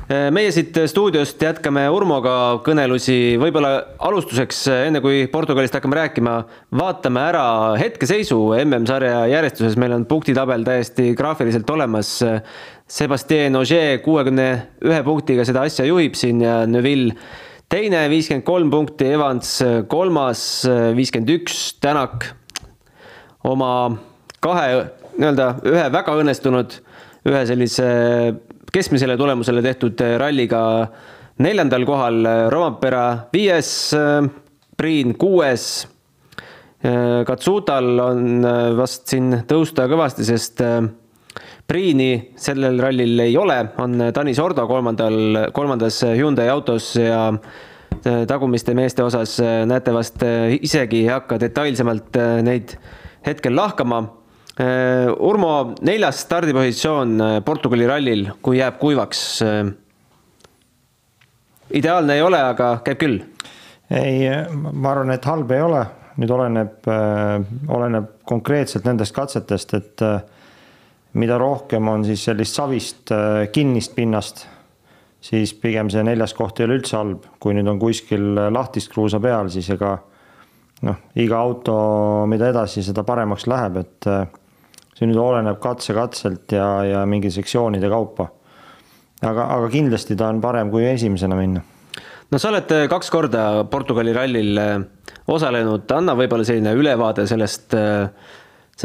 Meie 0.08 0.48
siit 0.54 0.76
stuudiost 0.88 1.42
jätkame 1.42 1.82
Urmoga 1.92 2.32
kõnelusi, 2.64 3.34
võib-olla 3.40 3.72
alustuseks, 4.08 4.62
enne 4.86 5.02
kui 5.04 5.26
Portugalist 5.28 5.74
hakkame 5.76 5.98
rääkima, 5.98 6.36
vaatame 6.80 7.24
ära 7.28 7.42
hetkeseisu 7.76 8.38
MM-sarja 8.62 9.26
järjestuses, 9.28 9.76
meil 9.80 9.92
on 9.98 10.06
punktitabel 10.08 10.64
täiesti 10.64 11.10
graafiliselt 11.18 11.68
olemas. 11.74 12.14
Sebastien 12.88 13.58
Ogier 13.58 13.98
kuuekümne 14.00 14.48
ühe 14.88 15.02
punktiga 15.04 15.44
seda 15.44 15.66
asja 15.68 15.84
juhib 15.84 16.16
siin 16.16 16.40
ja 16.40 16.62
Neville 16.64 17.12
teine, 17.68 18.06
viiskümmend 18.08 18.46
kolm 18.48 18.72
punkti, 18.72 19.10
Evans 19.12 19.58
kolmas, 19.92 20.40
viiskümmend 20.96 21.34
üks, 21.36 21.58
Tänak 21.84 22.30
oma 23.44 23.72
kahe 24.40 24.86
nii-öelda 25.18 25.50
ühe 25.68 25.86
väga 25.92 26.16
õnnestunud 26.22 26.78
ühe 27.28 27.44
sellise 27.48 27.88
keskmisele 28.72 29.16
tulemusele 29.20 29.62
tehtud 29.64 30.00
ralliga 30.20 30.62
neljandal 31.42 31.84
kohal, 31.88 32.24
Rompera 32.52 33.04
viies, 33.32 33.70
Priin 34.78 35.14
kuues. 35.18 35.86
Katsutal 37.26 37.88
on 38.02 38.46
vast 38.78 39.10
siin 39.10 39.40
tõusta 39.50 39.88
kõvasti, 39.90 40.26
sest 40.26 40.62
Priini 41.68 42.10
sellel 42.38 42.78
rallil 42.80 43.24
ei 43.26 43.34
ole, 43.36 43.58
on 43.82 44.08
Tanis 44.14 44.38
Ordo 44.40 44.64
kolmandal, 44.70 45.50
kolmandas 45.52 46.00
Hyundai 46.06 46.46
autos 46.52 46.92
ja 46.96 47.26
tagumiste 48.30 48.76
meeste 48.78 49.02
osas 49.02 49.36
näete 49.66 49.92
vast 49.92 50.22
isegi 50.60 51.02
ei 51.02 51.10
hakka 51.10 51.40
detailsemalt 51.42 52.16
neid 52.46 52.76
hetkel 53.26 53.56
lahkama 53.58 54.04
Urmo, 54.58 55.50
neljas 55.86 56.24
stardipositsioon 56.24 57.20
äh, 57.22 57.36
Portugali 57.46 57.86
rallil, 57.86 58.24
kui 58.42 58.58
jääb 58.58 58.80
kuivaks. 58.80 59.20
Äh, 59.46 59.68
ideaalne 61.78 62.16
ei 62.18 62.24
ole, 62.24 62.40
aga 62.42 62.72
käib 62.86 62.98
küll. 62.98 63.20
ei, 63.94 64.26
ma 64.72 64.90
arvan, 64.90 65.12
et 65.14 65.24
halb 65.24 65.52
ei 65.54 65.62
ole, 65.64 65.84
nüüd 66.18 66.32
oleneb, 66.34 66.88
oleneb 67.72 68.08
konkreetselt 68.28 68.84
nendest 68.84 69.14
katsetest, 69.16 69.74
et 69.78 70.02
mida 71.16 71.38
rohkem 71.40 71.88
on 71.88 72.04
siis 72.04 72.26
sellist 72.28 72.58
savist 72.58 73.12
kinnist 73.54 73.94
pinnast, 73.96 74.42
siis 75.24 75.54
pigem 75.56 75.88
see 75.88 76.04
neljas 76.04 76.34
koht 76.36 76.60
ei 76.60 76.66
ole 76.66 76.76
üldse 76.80 76.98
halb, 76.98 77.30
kui 77.40 77.56
nüüd 77.56 77.70
on 77.70 77.80
kuskil 77.80 78.34
lahtist 78.52 78.92
kruusa 78.92 79.22
peal, 79.24 79.48
siis 79.54 79.70
ega 79.72 79.94
noh, 80.84 81.00
iga 81.16 81.40
auto, 81.40 81.78
mida 82.28 82.50
edasi, 82.52 82.84
seda 82.84 83.06
paremaks 83.08 83.48
läheb, 83.48 83.80
et 83.86 84.10
see 84.98 85.06
nüüd 85.06 85.20
oleneb 85.22 85.60
katse-katselt 85.62 86.56
ja, 86.56 86.66
ja 86.86 87.04
mingi 87.06 87.30
sektsioonide 87.30 87.90
kaupa. 87.92 88.32
aga, 89.22 89.46
aga 89.58 89.70
kindlasti 89.70 90.16
ta 90.18 90.30
on 90.32 90.40
parem 90.42 90.72
kui 90.74 90.86
esimesena 90.88 91.38
minna. 91.38 91.62
no 92.30 92.38
sa 92.42 92.50
oled 92.50 92.74
äh, 92.74 92.88
kaks 92.90 93.10
korda 93.14 93.44
Portugali 93.70 94.14
rallil 94.16 94.58
äh, 94.58 94.74
osalenud, 95.30 95.86
anna 95.94 96.16
võib-olla 96.18 96.46
selline 96.46 96.74
ülevaade 96.74 97.28
sellest, 97.30 97.74
äh, 97.78 98.10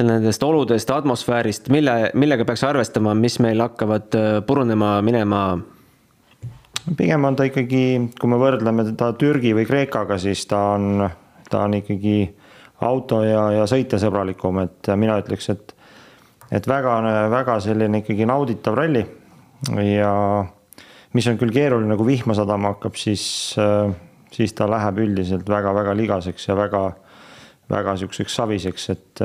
nendest 0.03 0.43
oludest, 0.46 0.89
atmosfäärist, 0.89 1.70
mille, 1.74 2.12
millega 2.13 2.46
peaks 2.46 2.63
arvestama, 2.65 3.13
mis 3.17 3.39
meil 3.41 3.62
hakkavad 3.62 4.13
purunema, 4.48 4.96
minema? 5.05 5.43
pigem 6.98 7.25
on 7.25 7.38
ta 7.39 7.46
ikkagi, 7.48 7.84
kui 8.20 8.29
me 8.29 8.38
võrdleme 8.41 8.84
teda 8.89 9.13
Türgi 9.17 9.53
või 9.55 9.65
Kreekaga, 9.70 10.17
siis 10.20 10.41
ta 10.50 10.63
on, 10.74 11.05
ta 11.50 11.62
on 11.67 11.77
ikkagi 11.77 12.17
auto 12.84 13.22
ja, 13.24 13.46
ja 13.55 13.70
sõitjasõbralikum, 13.70 14.60
et 14.65 14.89
mina 15.00 15.15
ütleks, 15.22 15.48
et 15.53 15.72
et 16.52 16.68
väga, 16.68 16.98
väga 17.32 17.60
selline 17.64 18.04
ikkagi 18.04 18.28
nauditav 18.30 18.76
ralli 18.78 19.04
ja 19.88 20.14
mis 21.14 21.28
on 21.30 21.38
küll 21.40 21.54
keeruline, 21.54 21.98
kui 21.98 22.14
vihma 22.16 22.36
sadama 22.38 22.74
hakkab, 22.74 22.98
siis, 23.00 23.26
siis 24.34 24.56
ta 24.58 24.68
läheb 24.70 25.04
üldiselt 25.06 25.50
väga-väga 25.50 25.94
ligaseks 25.98 26.50
ja 26.50 26.58
väga, 26.58 26.84
väga 27.72 27.96
sihukeseks 28.02 28.36
saviseks, 28.42 28.90
et 28.94 29.24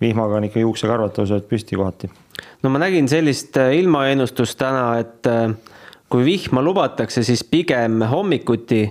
vihmaga 0.00 0.40
on 0.40 0.48
ikka 0.48 0.62
juuksekarvad 0.64 1.14
tõusevad 1.16 1.46
püsti 1.48 1.78
kohati. 1.78 2.10
no 2.62 2.70
ma 2.72 2.80
nägin 2.82 3.08
sellist 3.08 3.56
ilmaennustust 3.56 4.58
täna, 4.58 4.98
et 5.00 5.28
kui 6.10 6.24
vihma 6.26 6.62
lubatakse, 6.66 7.22
siis 7.22 7.44
pigem 7.46 8.02
hommikuti 8.10 8.82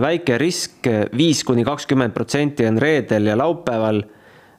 väike 0.00 0.36
risk, 0.38 0.88
viis 1.16 1.40
kuni 1.48 1.64
kakskümmend 1.64 2.12
protsenti 2.12 2.66
on 2.68 2.78
reedel 2.78 3.30
ja 3.30 3.38
laupäeval. 3.38 4.02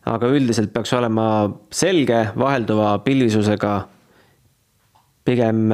Aga 0.10 0.29
üldiselt 0.36 0.74
peaks 0.74 0.93
olema 0.98 1.25
selge 1.72 2.25
vahelduva 2.39 2.98
pilvisusega. 3.05 3.74
pigem, 5.24 5.69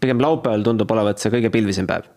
pigem 0.00 0.20
laupäeval 0.20 0.62
tundub 0.62 0.90
olevat 0.92 1.18
see 1.18 1.32
kõige 1.32 1.50
pilvisem 1.50 1.86
päev. 1.88 2.08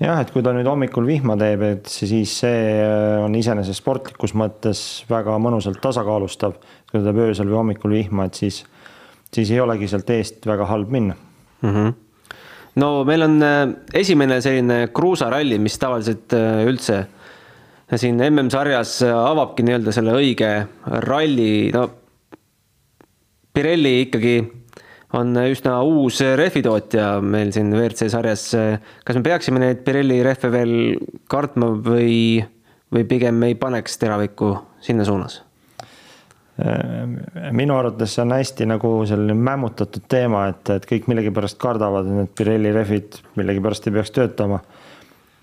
jah, 0.00 0.20
et 0.20 0.30
kui 0.32 0.42
ta 0.42 0.54
nüüd 0.56 0.68
hommikul 0.68 1.06
vihma 1.06 1.36
teeb, 1.36 1.62
et 1.62 1.90
siis 1.90 2.38
see 2.40 2.86
on 3.20 3.34
iseenesest 3.34 3.82
sportlikus 3.82 4.34
mõttes 4.34 5.04
väga 5.10 5.36
mõnusalt 5.38 5.80
tasakaalustav. 5.80 6.56
kui 6.90 7.00
ta 7.00 7.04
teeb 7.10 7.20
öösel 7.28 7.50
või 7.50 7.60
hommikul 7.60 7.98
vihma, 7.98 8.24
et 8.24 8.34
siis, 8.34 8.64
siis 9.32 9.50
ei 9.50 9.60
olegi 9.60 9.88
sealt 9.88 10.10
eest 10.10 10.46
väga 10.46 10.64
halb 10.72 10.90
minna 10.90 11.14
mm. 11.60 11.70
-hmm 11.70 11.94
no 12.80 13.04
meil 13.06 13.26
on 13.26 13.42
äh, 13.42 13.68
esimene 13.94 14.40
selline 14.44 14.88
kruusaralli, 14.94 15.58
mis 15.62 15.78
tavaliselt 15.78 16.34
äh, 16.34 16.64
üldse 16.68 17.04
siin 17.92 18.20
MM-sarjas 18.30 18.98
avabki 19.08 19.64
nii-öelda 19.66 19.92
selle 19.94 20.16
õige 20.16 20.50
ralli, 21.04 21.70
no 21.74 21.88
Pirelli 23.54 24.00
ikkagi 24.02 24.38
on 25.14 25.36
üsna 25.46 25.76
uus 25.86 26.18
rehvitootja 26.36 27.20
meil 27.22 27.52
siin 27.54 27.70
WRC 27.70 28.08
sarjas. 28.10 28.48
kas 29.06 29.16
me 29.16 29.22
peaksime 29.22 29.62
neid 29.62 29.84
Pirelli 29.86 30.22
rehve 30.26 30.50
veel 30.50 30.74
kartma 31.30 31.70
või, 31.78 32.42
või 32.90 33.04
pigem 33.06 33.42
ei 33.46 33.54
paneks 33.54 34.00
teravikku 34.02 34.56
sinna 34.82 35.06
suunas? 35.06 35.42
Äh, 36.54 37.50
minu 37.54 37.74
arvates 37.78 38.12
see 38.14 38.22
on 38.22 38.34
hästi 38.34 38.66
nagu 38.70 38.90
selline 39.10 39.34
mämmutatud 39.34 40.04
teema, 40.10 40.48
et, 40.52 40.70
et 40.70 40.84
kõik 40.86 41.08
millegipärast 41.10 41.58
kardavad, 41.62 42.06
et 42.06 42.18
need 42.20 42.34
Pirelli 42.38 42.74
rehvid 42.74 43.18
millegipärast 43.38 43.88
ei 43.90 43.96
peaks 43.96 44.14
töötama. 44.14 44.60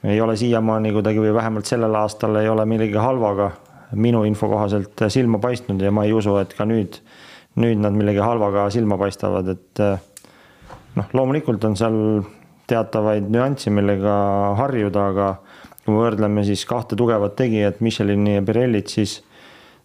Ei 0.04 0.22
ole 0.22 0.36
siiamaani 0.38 0.94
kuidagi 0.96 1.22
või 1.22 1.34
vähemalt 1.34 1.70
sellel 1.70 1.96
aastal 1.96 2.36
ei 2.42 2.50
ole 2.50 2.66
millegi 2.66 2.98
halvaga 2.98 3.52
minu 3.96 4.24
info 4.26 4.48
kohaselt 4.50 5.04
silma 5.12 5.40
paistnud 5.40 5.82
ja 5.82 5.92
ma 5.92 6.06
ei 6.08 6.14
usu, 6.14 6.38
et 6.42 6.54
ka 6.58 6.66
nüüd, 6.66 6.98
nüüd 7.60 7.82
nad 7.84 7.94
millegi 7.94 8.24
halvaga 8.24 8.70
silma 8.74 8.98
paistavad, 8.98 9.52
et 9.52 9.82
noh, 10.96 11.10
loomulikult 11.14 11.64
on 11.68 11.76
seal 11.78 11.98
teatavaid 12.72 13.28
nüansse, 13.32 13.72
millega 13.74 14.14
harjuda, 14.60 15.08
aga 15.12 15.28
kui 15.84 15.94
me 15.94 16.00
võrdleme 16.06 16.46
siis 16.48 16.64
kahte 16.70 16.96
tugevat 16.96 17.36
tegijat, 17.40 17.82
Michelini 17.84 18.38
ja 18.38 18.46
Pirellit, 18.48 18.92
siis 18.94 19.20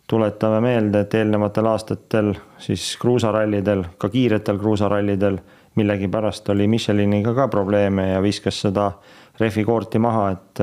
tuletame 0.06 0.60
meelde, 0.62 1.02
et 1.02 1.14
eelnevatel 1.18 1.66
aastatel 1.66 2.34
siis 2.62 2.92
kruusarallidel, 3.02 3.84
ka 3.98 4.10
kiiretel 4.12 4.60
kruusarallidel 4.60 5.40
millegipärast 5.76 6.48
oli 6.54 6.68
Micheliniga 6.70 7.34
ka 7.34 7.48
probleeme 7.52 8.10
ja 8.12 8.20
viskas 8.22 8.60
seda 8.64 8.92
rehvikoorti 9.40 10.00
maha, 10.02 10.30
et 10.34 10.62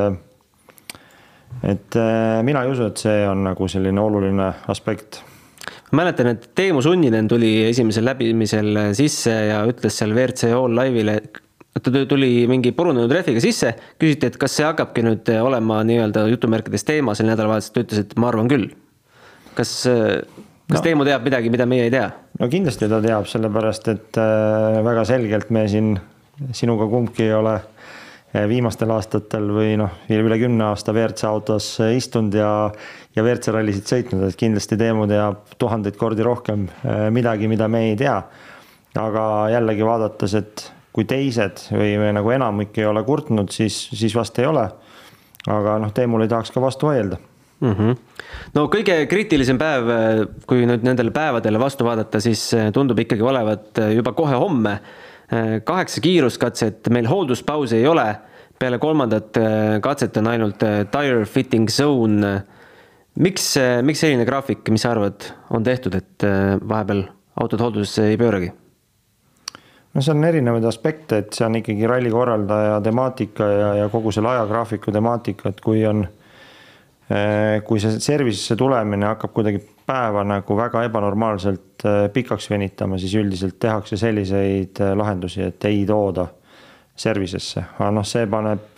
et 1.63 1.96
äh, 1.96 2.42
mina 2.44 2.63
ei 2.65 2.74
usu, 2.74 2.89
et 2.89 3.00
see 3.00 3.22
on 3.30 3.46
nagu 3.46 3.68
selline 3.70 4.01
oluline 4.01 4.50
aspekt. 4.74 5.22
mäletan, 5.94 6.32
et 6.34 6.50
Teemu 6.56 6.82
Sunninen 6.82 7.27
tuli 7.30 7.65
esimesel 7.70 8.06
läbimisel 8.06 8.94
sisse 8.98 9.34
ja 9.51 9.63
ütles 9.70 9.98
seal 10.00 10.15
WRC 10.15 10.50
All 10.58 10.74
Live'ile, 10.80 11.20
et 11.74 11.84
ta 11.84 12.06
tuli 12.10 12.48
mingi 12.50 12.72
purunenud 12.74 13.12
rehviga 13.12 13.42
sisse, 13.42 13.75
küsiti, 14.01 14.32
et 14.32 14.39
kas 14.42 14.58
see 14.58 14.65
hakkabki 14.65 15.06
nüüd 15.06 15.30
olema 15.42 15.82
nii-öelda 15.86 16.25
jutumärkides 16.34 16.86
teema 16.89 17.13
sel 17.18 17.30
nädalavahetusel, 17.30 17.75
ta 17.75 17.86
ütles, 17.86 18.01
et 18.08 18.18
ma 18.18 18.32
arvan 18.34 18.50
küll 18.50 18.72
kas, 19.53 19.74
kas 19.86 20.80
no. 20.80 20.82
Teemu 20.82 21.06
teab 21.06 21.25
midagi, 21.27 21.51
mida 21.53 21.68
meie 21.70 21.88
ei 21.88 21.94
tea? 21.94 22.08
no 22.42 22.50
kindlasti 22.50 22.89
ta 22.89 23.01
teab, 23.03 23.30
sellepärast 23.30 23.92
et 23.94 24.20
äh, 24.22 24.82
väga 24.86 25.06
selgelt 25.10 25.53
me 25.53 25.68
siin 25.70 25.94
sinuga 26.58 26.89
kumbki 26.89 27.27
ei 27.27 27.36
ole 27.38 27.53
äh, 27.60 27.73
viimastel 28.34 28.92
aastatel 28.96 29.50
või 29.54 29.75
noh, 29.78 29.94
üle 30.10 30.38
kümne 30.42 30.66
aasta 30.72 30.94
WRC 30.94 31.28
autos 31.30 31.68
istunud 31.94 32.34
ja, 32.38 32.50
ja 33.13 33.25
WRC 33.25 33.54
rallisid 33.54 33.90
sõitnud, 33.90 34.24
et 34.28 34.38
kindlasti 34.40 34.78
Teemu 34.80 35.06
teab 35.10 35.54
tuhandeid 35.62 35.98
kordi 36.00 36.25
rohkem 36.25 36.68
äh, 36.70 37.08
midagi, 37.13 37.50
mida 37.52 37.68
me 37.70 37.90
ei 37.92 38.00
tea. 38.00 38.22
aga 38.98 39.25
jällegi 39.50 39.86
vaadates, 39.86 40.34
et 40.38 40.72
kui 40.94 41.06
teised 41.10 41.68
või, 41.74 41.94
või 41.98 42.13
nagu 42.13 42.32
enamik 42.32 42.78
ei 42.78 42.86
ole 42.86 43.04
kurtnud, 43.04 43.50
siis, 43.52 43.88
siis 43.94 44.16
vast 44.16 44.38
ei 44.40 44.46
ole. 44.46 44.70
aga 45.48 45.78
noh, 45.82 45.94
Teemul 45.94 46.25
ei 46.25 46.32
tahaks 46.32 46.52
ka 46.52 46.62
vastu 46.62 46.90
vaielda 46.90 47.18
mm. 47.63 47.74
-hmm. 47.74 47.96
no 48.54 48.66
kõige 48.72 48.98
kriitilisem 49.10 49.58
päev, 49.60 49.90
kui 50.48 50.66
nüüd 50.70 50.86
nendele 50.86 51.12
päevadele 51.12 51.60
vastu 51.60 51.88
vaadata, 51.88 52.22
siis 52.24 52.46
eh, 52.58 52.70
tundub 52.75 53.00
ikkagi 53.00 53.22
olevat 53.22 53.84
eh, 53.84 53.96
juba 53.98 54.13
kohe 54.18 54.36
homme. 54.36 54.80
Eh, 55.34 55.60
kaheksa 55.66 56.02
kiiruskatset, 56.04 56.90
meil 56.94 57.08
hoolduspausi 57.10 57.80
ei 57.82 57.88
ole. 57.88 58.16
peale 58.60 58.78
kolmandat 58.80 59.36
katset 59.82 60.18
on 60.18 60.28
ainult 60.28 60.62
tire 60.92 61.25
fitting 61.25 61.68
zone. 61.70 62.44
miks, 63.20 63.56
miks 63.82 64.00
selline 64.00 64.25
graafik, 64.25 64.70
mis 64.70 64.82
sa 64.82 64.92
arvad, 64.92 65.25
on 65.50 65.63
tehtud, 65.63 65.96
et 65.96 66.24
vahepeal 66.70 67.04
autod 67.42 67.60
hooldusesse 67.60 68.08
ei 68.08 68.18
pööragi? 68.18 68.52
no 69.94 70.02
seal 70.02 70.18
on 70.18 70.24
erinevaid 70.24 70.63
aspekte, 70.66 71.18
et 71.18 71.34
see 71.34 71.46
on 71.46 71.58
ikkagi 71.60 71.88
ralli 71.90 72.10
korraldaja 72.13 72.80
temaatika 72.82 73.50
ja, 73.52 73.74
ja 73.82 73.90
kogu 73.90 74.12
selle 74.12 74.32
ajagraafiku 74.32 74.92
temaatika, 74.92 75.50
et 75.50 75.62
kui 75.62 75.84
on 75.86 76.06
Äh, 77.12 77.60
kui 77.68 77.82
see 77.84 78.00
service'isse 78.00 78.56
tulemine 78.56 79.10
hakkab 79.10 79.34
kuidagi 79.36 79.60
päeva 79.86 80.24
nagu 80.24 80.58
väga 80.58 80.84
ebanormaalselt 80.88 81.86
äh, 81.86 82.10
pikaks 82.13 82.50
venitama, 82.50 82.98
siis 82.98 83.16
üldiselt 83.20 83.60
tehakse 83.60 83.98
selliseid 83.98 84.80
äh, 84.82 84.94
lahendusi, 84.98 85.42
et 85.44 85.66
ei 85.70 85.84
tooda 85.86 86.28
service'isse, 86.96 87.63
aga 87.80 87.90
noh, 87.92 88.06
see 88.08 88.28
paneb 88.30 88.70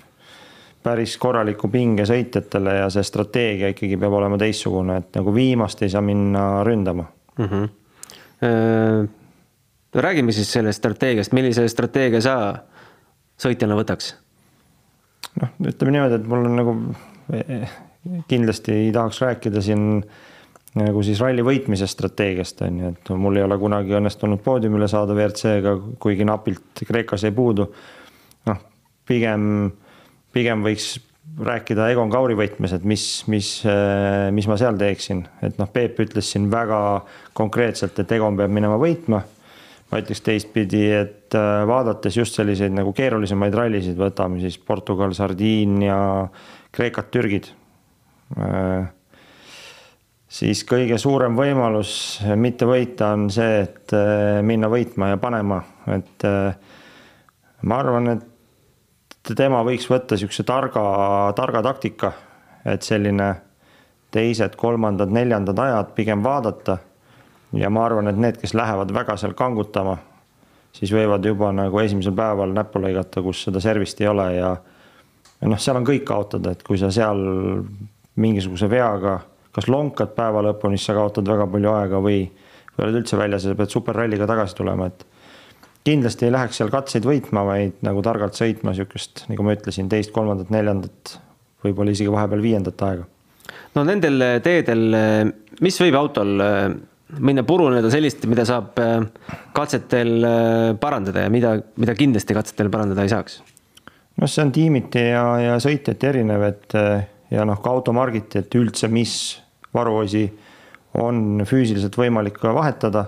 päris 0.85 1.17
korraliku 1.17 1.67
pinge 1.73 2.05
sõitjatele 2.05 2.77
ja 2.79 2.89
see 2.93 3.03
strateegia 3.05 3.71
ikkagi 3.73 3.97
peab 4.01 4.13
olema 4.19 4.37
teistsugune, 4.41 4.99
et 5.01 5.17
nagu 5.17 5.33
viimast 5.33 5.81
ei 5.81 5.89
saa 5.89 6.01
minna 6.05 6.63
ründama 6.63 7.07
mm. 7.37 7.45
-hmm. 7.49 9.07
räägime 9.93 10.31
siis 10.31 10.51
sellest 10.53 10.77
strateegiast, 10.77 11.33
millise 11.33 11.67
strateegia 11.67 12.21
sa 12.21 12.35
sõitjana 13.41 13.75
võtaks? 13.81 14.13
noh, 15.41 15.49
ütleme 15.67 15.91
niimoodi, 15.91 16.15
et 16.21 16.27
mul 16.27 16.45
on 16.45 16.55
nagu 16.55 16.77
kindlasti 18.27 18.71
ei 18.71 18.91
tahaks 18.93 19.21
rääkida 19.21 19.61
siin 19.61 20.03
nagu 20.75 21.03
siis 21.05 21.19
ralli 21.23 21.43
võitmise 21.45 21.87
strateegiast 21.89 22.61
on 22.65 22.79
ju, 22.81 22.91
et 22.93 23.11
mul 23.19 23.39
ei 23.39 23.45
ole 23.45 23.57
kunagi 23.61 23.95
õnnestunud 23.97 24.43
poodiumile 24.43 24.89
saada 24.91 25.15
WRC-ga, 25.15 25.75
kuigi 26.01 26.27
napilt 26.27 26.85
Kreekas 26.87 27.25
ei 27.27 27.35
puudu. 27.35 27.69
noh, 28.49 28.63
pigem, 29.07 29.71
pigem 30.35 30.65
võiks 30.65 30.95
rääkida 31.41 31.89
Egon 31.91 32.11
Kauri 32.13 32.35
võtmes, 32.37 32.75
et 32.75 32.83
mis, 32.85 33.05
mis, 33.31 33.49
mis 34.31 34.47
ma 34.47 34.57
seal 34.61 34.77
teeksin, 34.77 35.25
et 35.43 35.57
noh, 35.59 35.71
Peep 35.71 35.99
ütles 36.03 36.29
siin 36.31 36.51
väga 36.51 36.79
konkreetselt, 37.33 37.97
et 37.99 38.11
Egon 38.11 38.37
peab 38.37 38.53
minema 38.53 38.77
võitma. 38.81 39.23
ma 39.91 39.99
ütleks 40.01 40.21
teistpidi, 40.25 40.85
et 40.91 41.35
vaadates 41.67 42.15
just 42.17 42.35
selliseid 42.35 42.73
nagu 42.73 42.93
keerulisemaid 42.93 43.53
rallisid, 43.53 43.97
võtame 43.97 44.41
siis 44.41 44.57
Portugal, 44.57 45.13
Sardiinia, 45.13 45.97
Kreekat, 46.73 47.11
Türgid 47.13 47.53
Äh, 48.33 48.87
siis 50.35 50.63
kõige 50.67 50.97
suurem 51.01 51.35
võimalus 51.37 52.21
mitte 52.39 52.67
võita 52.67 53.13
on 53.15 53.29
see, 53.33 53.61
et 53.65 53.93
äh, 53.95 54.41
minna 54.45 54.69
võitma 54.71 55.13
ja 55.13 55.19
panema, 55.21 55.61
et 55.95 56.25
äh, 56.27 56.55
ma 57.63 57.79
arvan, 57.83 58.15
et 58.15 59.33
tema 59.35 59.63
võiks 59.65 59.87
võtta 59.89 60.17
niisuguse 60.17 60.45
targa, 60.47 60.83
targa 61.37 61.63
taktika, 61.65 62.11
et 62.65 62.83
selline 62.85 63.31
teised, 64.15 64.55
kolmandad, 64.59 65.11
neljandad 65.11 65.59
ajad 65.59 65.95
pigem 65.95 66.23
vaadata. 66.23 66.77
ja 67.55 67.69
ma 67.69 67.85
arvan, 67.85 68.07
et 68.11 68.17
need, 68.19 68.37
kes 68.41 68.53
lähevad 68.53 68.91
väga 68.91 69.15
seal 69.17 69.33
kangutama, 69.33 69.97
siis 70.75 70.91
võivad 70.91 71.25
juba 71.25 71.51
nagu 71.55 71.79
esimesel 71.79 72.15
päeval 72.15 72.51
näppu 72.51 72.81
lõigata, 72.83 73.23
kus 73.23 73.45
seda 73.47 73.61
servist 73.63 74.01
ei 74.01 74.07
ole 74.07 74.33
ja 74.35 74.55
ja 75.41 75.49
noh, 75.51 75.59
seal 75.59 75.77
on 75.79 75.85
kõik 75.87 76.03
kaotada, 76.07 76.51
et 76.51 76.63
kui 76.63 76.77
sa 76.79 76.91
seal 76.91 77.21
mingisuguse 78.15 78.69
veaga, 78.71 79.19
kas 79.55 79.69
lonkad 79.71 80.15
päeva 80.17 80.43
lõpuni, 80.49 80.79
siis 80.79 80.89
sa 80.91 80.97
kaotad 80.97 81.27
väga 81.29 81.47
palju 81.51 81.71
aega 81.71 81.99
või, 82.03 82.23
või 82.75 82.87
oled 82.87 83.01
üldse 83.01 83.19
väljas 83.19 83.45
ja 83.45 83.53
sa 83.53 83.59
pead 83.59 83.71
superralliga 83.71 84.27
tagasi 84.29 84.57
tulema, 84.57 84.89
et 84.91 85.05
kindlasti 85.85 86.27
ei 86.27 86.33
läheks 86.33 86.59
seal 86.59 86.71
katseid 86.73 87.05
võitma, 87.07 87.45
vaid 87.47 87.79
nagu 87.85 88.01
targalt 88.05 88.37
sõitma 88.37 88.73
niisugust, 88.73 89.27
nagu 89.29 89.45
ma 89.45 89.55
ütlesin, 89.55 89.87
teist, 89.91 90.11
kolmandat, 90.15 90.51
neljandat, 90.53 91.15
võib-olla 91.63 91.93
isegi 91.95 92.11
vahepeal 92.11 92.43
viiendat 92.43 92.83
aega. 92.87 93.07
no 93.77 93.85
nendel 93.87 94.27
teedel, 94.43 94.99
mis 95.63 95.79
võib 95.81 95.97
autol 96.01 96.35
minna 97.21 97.45
puruneda 97.47 97.89
sellist, 97.93 98.25
mida 98.27 98.43
saab 98.49 98.79
katsetel 99.55 100.15
parandada 100.81 101.27
ja 101.27 101.31
mida, 101.31 101.53
mida 101.79 101.95
kindlasti 101.95 102.35
katsetel 102.35 102.71
parandada 102.73 103.05
ei 103.05 103.13
saaks? 103.13 103.39
noh, 104.19 104.27
see 104.31 104.43
on 104.43 104.51
tiimiti 104.55 105.09
ja, 105.11 105.25
ja 105.43 105.55
sõitjati 105.63 106.11
erinev, 106.11 106.43
et 106.49 106.75
ja 107.31 107.45
noh, 107.47 107.59
ka 107.61 107.71
automargiti, 107.71 108.41
et 108.41 108.57
üldse, 108.57 108.89
mis 108.91 109.15
varuosi 109.75 110.25
on 111.01 111.43
füüsiliselt 111.47 111.97
võimalik 111.99 112.39
vahetada. 112.43 113.05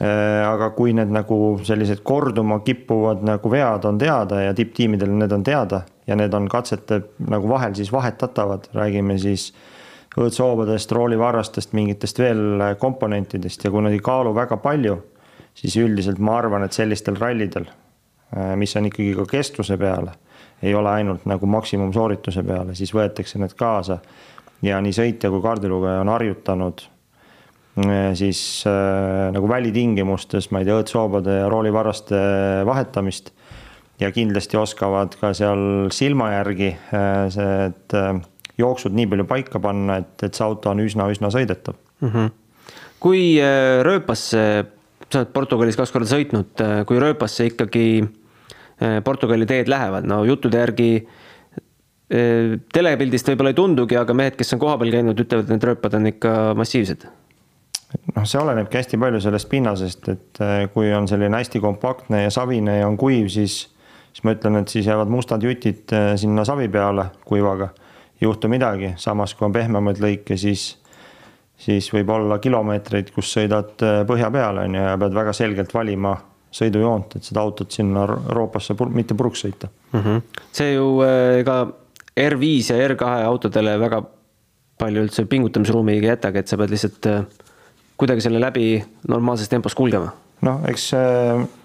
Äh, 0.00 0.40
aga 0.48 0.70
kui 0.72 0.94
need 0.96 1.10
nagu 1.12 1.36
sellised 1.68 2.00
korduma 2.00 2.62
kippuvad 2.64 3.20
nagu 3.28 3.50
vead 3.52 3.84
on 3.84 3.98
teada 4.00 4.38
ja 4.40 4.54
tipptiimidel 4.56 5.10
need 5.12 5.34
on 5.36 5.42
teada 5.44 5.82
ja 6.08 6.16
need 6.16 6.32
on 6.32 6.46
katsete 6.48 7.02
nagu 7.28 7.50
vahel 7.50 7.74
siis 7.76 7.90
vahetatavad, 7.92 8.70
räägime 8.72 9.18
siis 9.20 9.50
õõtsoobadest, 10.16 10.92
roolivarrastest, 10.96 11.76
mingitest 11.76 12.18
veel 12.24 12.64
komponentidest 12.80 13.64
ja 13.64 13.72
kui 13.72 13.84
nad 13.84 13.92
ei 13.92 14.00
kaalu 14.00 14.32
väga 14.36 14.56
palju, 14.64 14.96
siis 15.60 15.76
üldiselt 15.80 16.20
ma 16.24 16.38
arvan, 16.40 16.64
et 16.64 16.72
sellistel 16.76 17.20
rallidel, 17.20 17.68
äh, 18.32 18.54
mis 18.56 18.72
on 18.80 18.88
ikkagi 18.88 19.12
ka 19.20 19.28
kestvuse 19.36 19.76
peale, 19.80 20.16
ei 20.62 20.72
ole 20.74 20.88
ainult 20.88 21.28
nagu 21.28 21.52
maksimumsoorituse 21.52 22.48
peale, 22.48 22.76
siis 22.80 22.96
võetakse 22.96 23.44
need 23.44 23.52
kaasa 23.60 24.00
ja 24.62 24.80
nii 24.80 24.92
sõitja 24.94 25.30
kui 25.30 25.42
kaardilugeja 25.42 26.00
on 26.04 26.12
harjutanud 26.12 26.86
Äh, 27.78 28.12
siis 28.14 28.64
äh, 28.68 29.30
nagu 29.32 29.48
välitingimustes, 29.48 30.50
ma 30.52 30.60
ei 30.60 30.66
tea, 30.68 30.76
õõtsoobade 30.76 31.38
ja 31.38 31.46
roolivarraste 31.48 32.18
vahetamist. 32.68 33.32
ja 34.00 34.08
kindlasti 34.10 34.56
oskavad 34.58 35.12
ka 35.20 35.30
seal 35.36 35.88
silma 35.94 36.32
järgi 36.32 36.72
äh, 36.74 37.28
see, 37.30 37.68
et 37.70 37.94
jooksud 38.58 38.92
nii 38.92 39.06
palju 39.06 39.24
paika 39.30 39.60
panna, 39.62 40.00
et, 40.02 40.24
et 40.26 40.34
see 40.34 40.44
auto 40.44 40.72
on 40.72 40.82
üsna-üsna 40.84 41.30
sõidetav 41.32 41.76
mm. 42.00 42.08
-hmm. 42.08 42.30
kui 43.00 43.38
rööpasse, 43.88 44.42
sa 45.08 45.22
oled 45.22 45.32
Portugalis 45.32 45.78
kaks 45.78 45.92
korda 45.94 46.10
sõitnud, 46.10 46.64
kui 46.86 47.00
rööpasse 47.00 47.46
ikkagi 47.46 47.86
Portugali 49.04 49.46
teed 49.46 49.70
lähevad, 49.70 50.04
no 50.04 50.24
juttude 50.28 50.58
järgi 50.58 51.06
telepildist 52.12 53.28
võib-olla 53.30 53.54
ei 53.54 53.56
tundugi, 53.56 53.96
aga 53.96 54.12
mehed, 54.12 54.34
kes 54.36 54.52
on 54.52 54.60
kohapeal 54.60 54.90
käinud, 54.92 55.20
ütlevad, 55.24 55.46
et 55.46 55.54
need 55.54 55.64
rööpad 55.64 55.94
on 55.96 56.10
ikka 56.10 56.32
massiivsed 56.58 57.06
noh, 58.16 58.24
see 58.28 58.40
olenebki 58.40 58.80
hästi 58.80 58.98
palju 59.00 59.20
sellest 59.22 59.48
pinnasest, 59.52 60.08
et 60.12 60.42
äh, 60.44 60.56
kui 60.72 60.92
on 60.96 61.08
selline 61.10 61.38
hästi 61.38 61.60
kompaktne 61.62 62.24
ja 62.24 62.32
savine 62.34 62.78
ja 62.80 62.88
on 62.88 62.98
kuiv, 63.00 63.28
siis, 63.32 63.62
siis 64.12 64.24
ma 64.26 64.36
ütlen, 64.36 64.60
et 64.62 64.72
siis 64.72 64.88
jäävad 64.88 65.12
mustad 65.12 65.44
jutid 65.44 65.92
äh, 65.96 66.12
sinna 66.20 66.46
savi 66.48 66.68
peale 66.72 67.10
kuivaga. 67.28 67.72
ei 68.20 68.28
juhtu 68.28 68.48
midagi, 68.48 68.94
samas 68.96 69.34
kui 69.34 69.46
on 69.48 69.52
pehmemaid 69.52 69.98
lõike, 70.02 70.36
siis, 70.38 70.76
siis 71.58 71.88
võib 71.92 72.10
olla 72.14 72.38
kilomeetreid, 72.38 73.10
kus 73.14 73.32
sõidad 73.34 73.82
äh, 73.82 74.02
põhja 74.08 74.30
peale 74.30 74.68
on 74.68 74.78
ju 74.78 74.84
ja 74.88 74.98
pead 74.98 75.16
väga 75.20 75.34
selgelt 75.36 75.74
valima 75.74 76.16
sõidujoont, 76.52 77.16
et 77.16 77.24
seda 77.24 77.40
autot 77.40 77.72
sinna 77.72 78.04
Euroopasse 78.04 78.76
pur 78.76 78.90
mitte 78.92 79.16
puruks 79.16 79.44
sõita 79.46 79.70
mm. 79.92 80.00
-hmm. 80.00 80.42
see 80.52 80.74
ju 80.74 81.00
ega 81.40 81.62
R5 82.18 82.72
ja 82.72 82.88
R2 82.88 83.12
autodele 83.26 83.78
väga 83.80 84.02
palju 84.82 85.06
üldse 85.06 85.24
pingutamisruumi 85.30 85.94
ei 85.96 86.04
jätagi, 86.04 86.42
et 86.42 86.50
sa 86.50 86.58
pead 86.60 86.74
lihtsalt 86.74 87.08
kuidagi 88.00 88.24
selle 88.24 88.40
läbi 88.42 88.74
normaalses 89.08 89.48
tempos 89.48 89.76
kulgema? 89.78 90.12
noh, 90.42 90.62
eks 90.66 90.88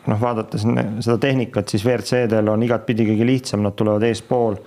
noh, 0.08 0.20
vaadates 0.22 0.66
seda 0.66 1.18
tehnikat, 1.22 1.72
siis 1.72 1.86
WRC-del 1.86 2.52
on 2.52 2.66
igatpidi 2.66 3.08
kõige 3.08 3.26
lihtsam, 3.26 3.64
nad 3.66 3.78
tulevad 3.78 4.06
eespool. 4.08 4.60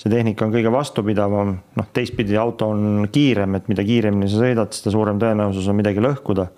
see 0.00 0.08
tehnika 0.08 0.46
on 0.46 0.52
kõige 0.54 0.70
vastupidavam, 0.72 1.50
noh, 1.76 1.88
teistpidi 1.92 2.38
auto 2.40 2.70
on 2.72 3.08
kiirem, 3.12 3.58
et 3.58 3.68
mida 3.68 3.84
kiiremini 3.84 4.30
sa 4.32 4.40
sõidad, 4.40 4.72
seda 4.72 4.94
suurem 4.94 5.18
tõenäosus 5.20 5.68
on 5.68 5.76
midagi 5.76 6.00
lõhkuda. 6.00 6.48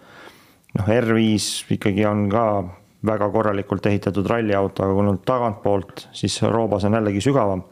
noh, 0.78 0.86
R5 0.86 1.74
ikkagi 1.74 2.06
on 2.06 2.28
ka 2.30 2.46
väga 3.02 3.28
korralikult 3.34 3.86
ehitatud 3.86 4.26
ralliauto, 4.30 4.84
aga 4.84 4.94
kui 4.94 5.06
nüüd 5.08 5.24
tagantpoolt, 5.26 6.06
siis 6.14 6.38
roobas 6.42 6.84
on 6.86 6.94
jällegi 6.94 7.20
sügavam. 7.20 7.64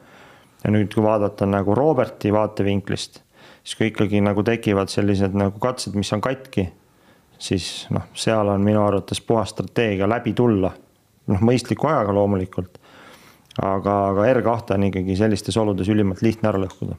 Ja 0.64 0.70
nüüd, 0.74 0.92
kui 0.94 1.04
vaadata 1.04 1.46
nagu 1.48 1.74
Roberti 1.74 2.32
vaatevinklist, 2.32 3.22
siis 3.62 3.78
kui 3.78 3.90
ikkagi 3.90 4.20
nagu 4.24 4.44
tekivad 4.46 4.92
sellised 4.92 5.36
nagu 5.36 5.58
katsed, 5.62 5.96
mis 5.96 6.12
on 6.16 6.22
katki 6.24 6.68
siis 7.40 7.66
noh, 7.94 8.08
seal 8.16 8.52
on 8.52 8.62
minu 8.64 8.82
arvates 8.84 9.20
puhas 9.24 9.54
strateegia 9.54 10.08
läbi 10.08 10.34
tulla. 10.36 10.72
noh, 11.30 11.42
mõistliku 11.46 11.88
ajaga 11.90 12.14
loomulikult. 12.14 12.80
aga, 13.62 13.94
aga 14.12 14.26
R2 14.34 14.74
on 14.76 14.88
ikkagi 14.90 15.16
sellistes 15.16 15.56
oludes 15.60 15.88
ülimalt 15.88 16.22
lihtne 16.22 16.48
ära 16.52 16.60
lõhkuda 16.62 16.96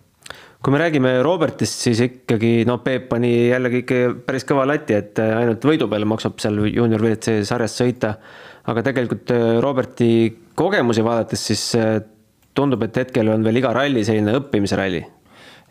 kui 0.61 0.73
me 0.73 0.77
räägime 0.77 1.11
Robertist, 1.25 1.79
siis 1.81 1.99
ikkagi 2.05 2.67
no 2.69 2.77
Peep 2.85 3.07
pani 3.09 3.31
jällegi 3.49 3.81
ikka 3.81 3.95
päris 4.27 4.45
kõva 4.45 4.67
lati, 4.69 4.93
et 4.93 5.19
ainult 5.19 5.63
võidu 5.65 5.87
peale 5.89 6.05
maksab 6.05 6.37
seal 6.39 6.59
juunior 6.69 7.01
WRC 7.01 7.41
sarjas 7.49 7.77
sõita. 7.79 8.13
aga 8.69 8.83
tegelikult 8.85 9.31
Roberti 9.61 10.09
kogemusi 10.55 11.03
vaadates, 11.03 11.47
siis 11.49 11.63
tundub, 12.55 12.83
et 12.83 12.97
hetkel 13.03 13.31
on 13.31 13.43
veel 13.43 13.61
iga 13.61 13.73
ralli 13.75 14.03
selline 14.07 14.35
õppimise 14.39 14.79
ralli. 14.79 15.01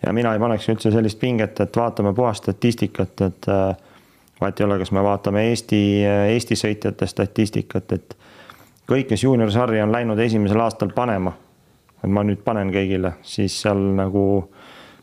ja 0.06 0.12
mina 0.16 0.32
ei 0.32 0.40
paneks 0.40 0.68
üldse 0.72 0.92
sellist 0.92 1.20
pinget, 1.20 1.60
et 1.60 1.76
vaatame 1.76 2.14
puhast 2.16 2.46
statistikat, 2.46 3.20
et 3.26 3.48
äh, 3.48 3.76
vahet 4.40 4.60
ei 4.60 4.66
ole, 4.66 4.78
kas 4.80 4.92
me 4.96 5.02
vaatame 5.04 5.44
Eesti, 5.50 5.80
Eesti 6.34 6.56
sõitjate 6.56 7.06
statistikat, 7.06 7.92
et 7.92 8.16
kõik, 8.88 9.10
kes 9.12 9.24
juuniorsarja 9.24 9.84
on 9.84 9.92
läinud 9.92 10.18
esimesel 10.18 10.60
aastal 10.64 10.94
panema, 10.96 11.34
et 12.00 12.08
ma 12.08 12.24
nüüd 12.24 12.40
panen 12.44 12.72
kõigile, 12.72 13.18
siis 13.22 13.60
seal 13.62 13.82
nagu 13.98 14.24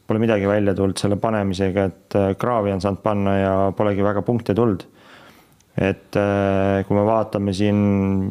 pole 0.07 0.19
midagi 0.23 0.47
välja 0.47 0.73
tulnud 0.75 0.97
selle 0.97 1.17
panemisega, 1.21 1.87
et 1.91 2.15
äh, 2.15 2.29
kraavi 2.39 2.71
on 2.73 2.81
saanud 2.81 3.03
panna 3.03 3.35
ja 3.37 3.55
polegi 3.77 4.03
väga 4.03 4.23
punkte 4.25 4.55
tulnud. 4.55 4.87
Et 5.77 6.17
äh, 6.17 6.83
kui 6.87 6.97
me 6.97 7.05
vaatame 7.05 7.53
siin 7.53 7.79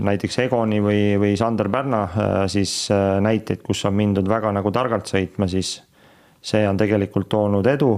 näiteks 0.05 0.41
Egoni 0.47 0.81
või, 0.83 1.01
või 1.23 1.37
Sander 1.39 1.71
Pärna, 1.71 2.03
äh, 2.07 2.39
siis 2.51 2.89
näiteid, 3.23 3.63
kus 3.67 3.85
on 3.87 3.95
mindud 3.95 4.29
väga 4.29 4.53
nagu 4.57 4.73
targalt 4.75 5.07
sõitma, 5.11 5.49
siis 5.51 5.79
see 6.47 6.67
on 6.69 6.79
tegelikult 6.79 7.29
toonud 7.31 7.67
edu 7.71 7.93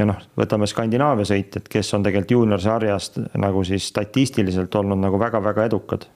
ja 0.00 0.06
noh, 0.08 0.20
võtame 0.38 0.68
Skandinaavia 0.70 1.28
sõitjad, 1.28 1.66
kes 1.70 1.92
on 1.96 2.04
tegelikult 2.06 2.36
juuniorsarjast 2.36 3.20
nagu 3.40 3.62
siis 3.66 3.90
statistiliselt 3.90 4.74
olnud 4.80 5.00
nagu 5.00 5.20
väga-väga 5.20 5.68
edukad. 5.70 6.06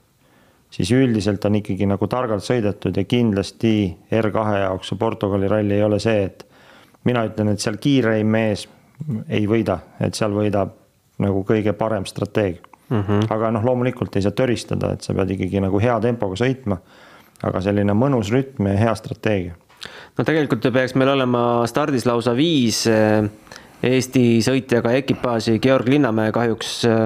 siis 0.75 0.91
üldiselt 0.91 1.45
on 1.45 1.55
ikkagi 1.55 1.87
nagu 1.87 2.07
targalt 2.11 2.43
sõidetud 2.43 2.97
ja 2.97 3.05
kindlasti 3.07 3.95
R2 4.11 4.47
jaoks 4.59 4.89
see 4.91 4.99
Portugali 4.99 5.49
ralli 5.49 5.77
ei 5.77 5.83
ole 5.87 6.01
see, 6.03 6.25
et 6.25 6.47
mina 7.05 7.23
ütlen, 7.29 7.53
et 7.53 7.61
seal 7.61 7.77
kiireim 7.77 8.27
mees 8.27 8.67
ei 9.29 9.47
võida, 9.47 9.79
et 10.01 10.15
seal 10.15 10.35
võidab 10.35 10.73
nagu 11.19 11.45
kõige 11.47 11.73
parem 11.79 12.07
strateegia 12.07 12.63
mm. 12.89 13.01
-hmm. 13.01 13.27
aga 13.31 13.51
noh, 13.51 13.65
loomulikult 13.65 14.17
ei 14.17 14.23
saa 14.23 14.33
töristada, 14.33 14.93
et 14.93 15.01
sa 15.01 15.15
pead 15.15 15.31
ikkagi 15.37 15.61
nagu 15.61 15.81
hea 15.81 15.99
tempoga 16.01 16.39
sõitma. 16.41 16.79
aga 17.45 17.61
selline 17.61 17.93
mõnus 17.93 18.31
rütm 18.33 18.67
ja 18.71 18.79
hea 18.79 18.95
strateegia. 18.95 19.55
no 20.19 20.25
tegelikult 20.25 20.73
peaks 20.73 20.95
meil 20.95 21.09
olema 21.09 21.67
stardis 21.67 22.07
lausa 22.07 22.37
viis 22.37 22.87
eh, 22.87 23.25
Eesti 23.85 24.41
sõitjaga 24.41 24.95
ekipaaži 24.97 25.59
Georg 25.59 25.89
Linnamäe 25.89 26.33
kahjuks 26.33 26.85
äh, 26.89 27.03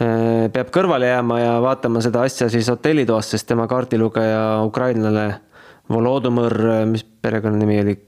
äh, 0.00 0.50
peab 0.52 0.70
kõrvale 0.70 1.10
jääma 1.10 1.40
ja 1.40 1.60
vaatama 1.62 2.00
seda 2.00 2.22
asja 2.22 2.48
siis 2.48 2.68
hotellitoas, 2.70 3.30
sest 3.30 3.48
tema 3.48 3.66
kaardilugeja 3.66 4.62
ukrainlane 4.66 5.40
Volodõmõr, 5.88 6.84
mis 6.84 7.00
perekonnanimi 7.02 7.80
oli? 7.80 8.07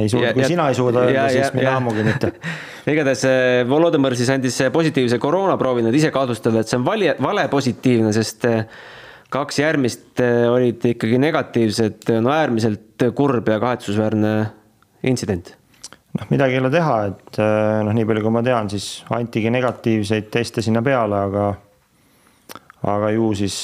Ei 0.00 0.08
suuda, 0.08 0.32
kui 0.36 0.44
ja, 0.44 0.48
sina 0.48 0.68
ei 0.70 0.78
suuda 0.78 1.04
öelda, 1.06 1.28
siis 1.32 1.52
mina 1.56 1.76
ammugi 1.78 2.04
mitte. 2.06 2.32
Igatahes 2.92 3.24
Volodõmõr 3.68 4.16
siis 4.18 4.30
andis 4.34 4.58
positiivse 4.74 5.18
koroonaproovi, 5.22 5.84
nad 5.86 5.94
ise 5.94 6.10
kahtlustavad, 6.14 6.62
et 6.62 6.72
see 6.72 6.80
on 6.80 6.86
vali, 6.86 7.10
vale 7.22 7.46
positiivne, 7.52 8.12
sest 8.16 8.48
kaks 9.32 9.62
järgmist 9.62 10.22
olid 10.50 10.84
ikkagi 10.92 11.20
negatiivsed, 11.22 12.10
no 12.20 12.32
äärmiselt 12.34 13.06
kurb 13.16 13.48
ja 13.48 13.58
kahetsusväärne 13.62 14.32
intsident. 15.08 15.54
Noh, 16.12 16.26
midagi 16.28 16.58
ei 16.58 16.60
ole 16.60 16.68
teha, 16.72 16.96
et 17.08 17.38
noh, 17.86 17.94
nii 17.96 18.04
palju, 18.08 18.24
kui 18.26 18.34
ma 18.34 18.42
tean, 18.44 18.68
siis 18.68 18.88
antigi 19.16 19.52
negatiivseid 19.52 20.28
teste 20.32 20.64
sinna 20.64 20.82
peale, 20.84 21.22
aga, 21.30 21.46
aga 22.92 23.12
ju 23.14 23.30
siis 23.38 23.62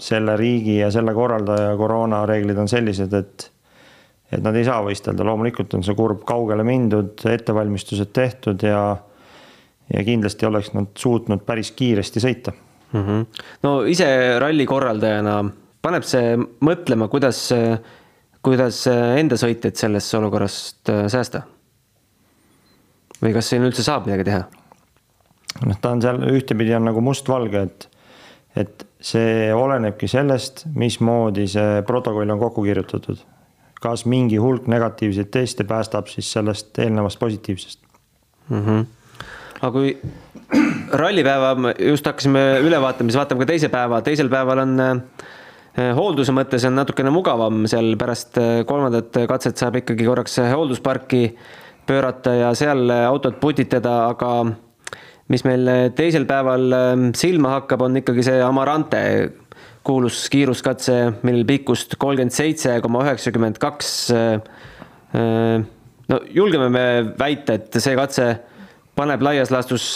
selle 0.00 0.36
riigi 0.40 0.78
ja 0.78 0.88
selle 0.94 1.12
korraldaja 1.14 1.74
koroonareeglid 1.76 2.58
on 2.62 2.70
sellised, 2.72 3.12
et, 3.18 3.50
et 4.34 4.44
nad 4.44 4.56
ei 4.58 4.66
saa 4.66 4.82
võistelda, 4.84 5.26
loomulikult 5.26 5.74
on 5.78 5.84
see 5.86 5.96
kurb, 5.98 6.24
kaugele 6.28 6.66
mindud, 6.66 7.16
ettevalmistused 7.30 8.12
tehtud 8.14 8.62
ja, 8.66 8.82
ja 9.92 10.04
kindlasti 10.06 10.48
oleks 10.48 10.72
nad 10.74 10.92
suutnud 10.98 11.44
päris 11.46 11.72
kiiresti 11.76 12.22
sõita 12.24 12.54
mm. 12.54 13.00
-hmm. 13.00 13.44
no 13.66 13.76
ise 13.90 14.08
ralli 14.42 14.66
korraldajana 14.66 15.38
paneb 15.84 16.06
see 16.08 16.36
mõtlema, 16.64 17.08
kuidas, 17.12 17.46
kuidas 18.44 18.84
enda 18.90 19.36
sõitjaid 19.40 19.76
sellest 19.76 20.14
olukorrast 20.20 20.92
äh, 20.92 21.06
säästa 21.12 21.44
või 23.22 23.32
kas 23.36 23.50
siin 23.52 23.64
üldse 23.64 23.84
saab 23.84 24.08
midagi 24.08 24.28
teha? 24.30 24.44
noh, 25.62 25.78
ta 25.80 25.94
on 25.94 26.02
seal 26.02 26.22
ühtepidi 26.32 26.74
on 26.76 26.88
nagu 26.88 27.02
mustvalge, 27.04 27.62
et, 27.68 27.86
et 28.64 28.86
see 29.04 29.52
olenebki 29.54 30.08
sellest, 30.10 30.64
mismoodi 30.74 31.46
see 31.50 31.84
protokoll 31.86 32.32
on 32.34 32.40
kokku 32.40 32.64
kirjutatud. 32.66 33.20
Kas 33.84 34.06
mingi 34.10 34.40
hulk 34.40 34.68
negatiivseid 34.70 35.30
teste 35.34 35.66
päästab 35.68 36.10
siis 36.12 36.32
sellest 36.32 36.78
eelnevast 36.82 37.20
positiivsest 37.20 37.80
mm? 38.48 38.62
-hmm. 38.66 38.84
aga 39.60 39.72
kui 39.72 39.96
rallipäeva 41.04 41.74
just 41.78 42.06
hakkasime 42.06 42.44
üle 42.64 42.80
vaatama, 42.80 43.10
siis 43.10 43.20
vaatame 43.20 43.44
ka 43.44 43.52
teise 43.52 43.68
päeva, 43.72 44.02
teisel 44.02 44.28
päeval 44.32 44.64
on 44.64 44.76
hoolduse 45.74 46.32
mõttes 46.34 46.64
on 46.68 46.76
natukene 46.78 47.10
mugavam, 47.10 47.64
seal 47.70 47.96
pärast 47.98 48.38
kolmandat 48.66 49.16
katset 49.28 49.58
saab 49.58 49.80
ikkagi 49.80 50.06
korraks 50.06 50.38
hooldusparki 50.52 51.24
pöörata 51.86 52.34
ja 52.38 52.52
seal 52.54 52.90
autot 52.90 53.40
putitada, 53.40 53.96
aga 54.12 54.44
mis 55.32 55.44
meil 55.44 55.70
teisel 55.96 56.28
päeval 56.28 56.76
silma 57.16 57.56
hakkab, 57.58 57.82
on 57.88 57.98
ikkagi 58.00 58.22
see 58.26 58.42
Amarante 58.44 59.00
kuulus 59.84 60.24
kiiruskatse, 60.32 60.96
millel 61.22 61.44
pikkust 61.48 61.98
kolmkümmend 62.00 62.34
seitse 62.34 62.78
koma 62.84 63.04
üheksakümmend 63.04 63.60
kaks. 63.62 63.90
no 66.08 66.20
julgeme 66.34 66.68
me 66.72 66.84
väita, 67.18 67.58
et 67.58 67.80
see 67.80 67.96
katse 67.98 68.30
paneb 68.96 69.22
laias 69.22 69.52
laastus 69.52 69.94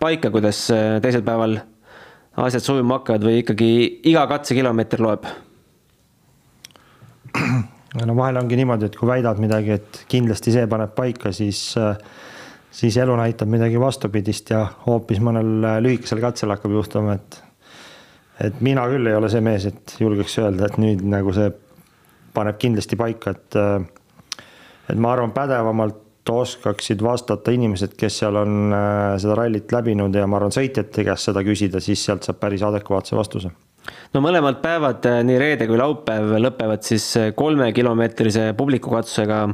paika, 0.00 0.30
kuidas 0.34 0.66
teisel 1.02 1.24
päeval 1.26 1.58
asjad 2.44 2.64
sujuma 2.66 2.98
hakkavad 2.98 3.24
või 3.28 3.40
ikkagi 3.42 3.70
iga 4.10 4.26
katsekilomeeter 4.30 5.02
loeb? 5.04 5.26
no 8.02 8.16
vahel 8.18 8.40
ongi 8.42 8.58
niimoodi, 8.58 8.90
et 8.90 8.98
kui 8.98 9.08
väidad 9.08 9.40
midagi, 9.42 9.78
et 9.78 10.04
kindlasti 10.10 10.54
see 10.54 10.66
paneb 10.70 10.94
paika, 10.96 11.32
siis, 11.34 11.62
siis 12.74 12.98
elu 13.00 13.16
näitab 13.18 13.50
midagi 13.50 13.80
vastupidist 13.80 14.50
ja 14.54 14.64
hoopis 14.86 15.22
mõnel 15.24 15.80
lühikesel 15.84 16.22
katsel 16.24 16.54
hakkab 16.54 16.74
juhtuma, 16.74 17.18
et 17.18 17.43
et 18.40 18.60
mina 18.64 18.86
küll 18.90 19.06
ei 19.06 19.14
ole 19.14 19.30
see 19.30 19.44
mees, 19.44 19.66
et 19.70 19.96
julgeks 20.00 20.38
öelda, 20.42 20.70
et 20.70 20.80
nüüd 20.82 21.04
nagu 21.06 21.34
see 21.36 21.52
paneb 22.34 22.58
kindlasti 22.58 22.98
paika, 22.98 23.36
et 23.36 23.60
et 24.90 24.98
ma 25.00 25.14
arvan, 25.14 25.32
pädevamalt 25.32 26.02
oskaksid 26.32 27.02
vastata 27.04 27.52
inimesed, 27.52 27.94
kes 28.00 28.18
seal 28.22 28.38
on 28.40 28.72
äh, 28.72 29.14
seda 29.20 29.36
rallit 29.38 29.72
läbinud 29.72 30.14
ja 30.16 30.26
ma 30.30 30.38
arvan, 30.38 30.54
sõitjate 30.54 31.04
käest 31.04 31.28
seda 31.28 31.44
küsida, 31.44 31.82
siis 31.84 32.04
sealt 32.04 32.24
saab 32.24 32.40
päris 32.40 32.64
adekvaatse 32.64 33.16
vastuse. 33.16 33.50
no 34.14 34.22
mõlemad 34.24 34.60
päevad, 34.64 35.04
äh, 35.10 35.20
nii 35.26 35.40
reede 35.40 35.68
kui 35.68 35.80
laupäev, 35.80 36.36
lõpevad 36.40 36.84
siis 36.86 37.10
äh, 37.20 37.32
kolmekilomeetrise 37.36 38.52
publikukatsusega. 38.56 39.46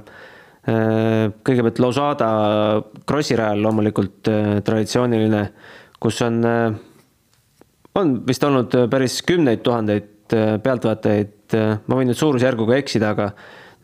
kõigepealt 0.61 1.79
Losada 1.81 2.27
Krossi 3.09 3.35
rajal 3.35 3.63
loomulikult 3.65 4.29
traditsiooniline, 4.63 5.41
kus 5.99 6.19
on 6.23 6.37
on 7.95 8.23
vist 8.27 8.45
olnud 8.45 8.75
äh, 8.75 8.87
päris 8.91 9.21
kümneid 9.27 9.65
tuhandeid 9.67 10.35
äh, 10.35 10.55
pealtvaatajaid, 10.63 11.57
äh, 11.57 11.73
ma 11.87 11.99
võin 11.99 12.11
nüüd 12.11 12.19
suurusjärguga 12.19 12.79
eksida, 12.81 13.15
aga 13.15 13.31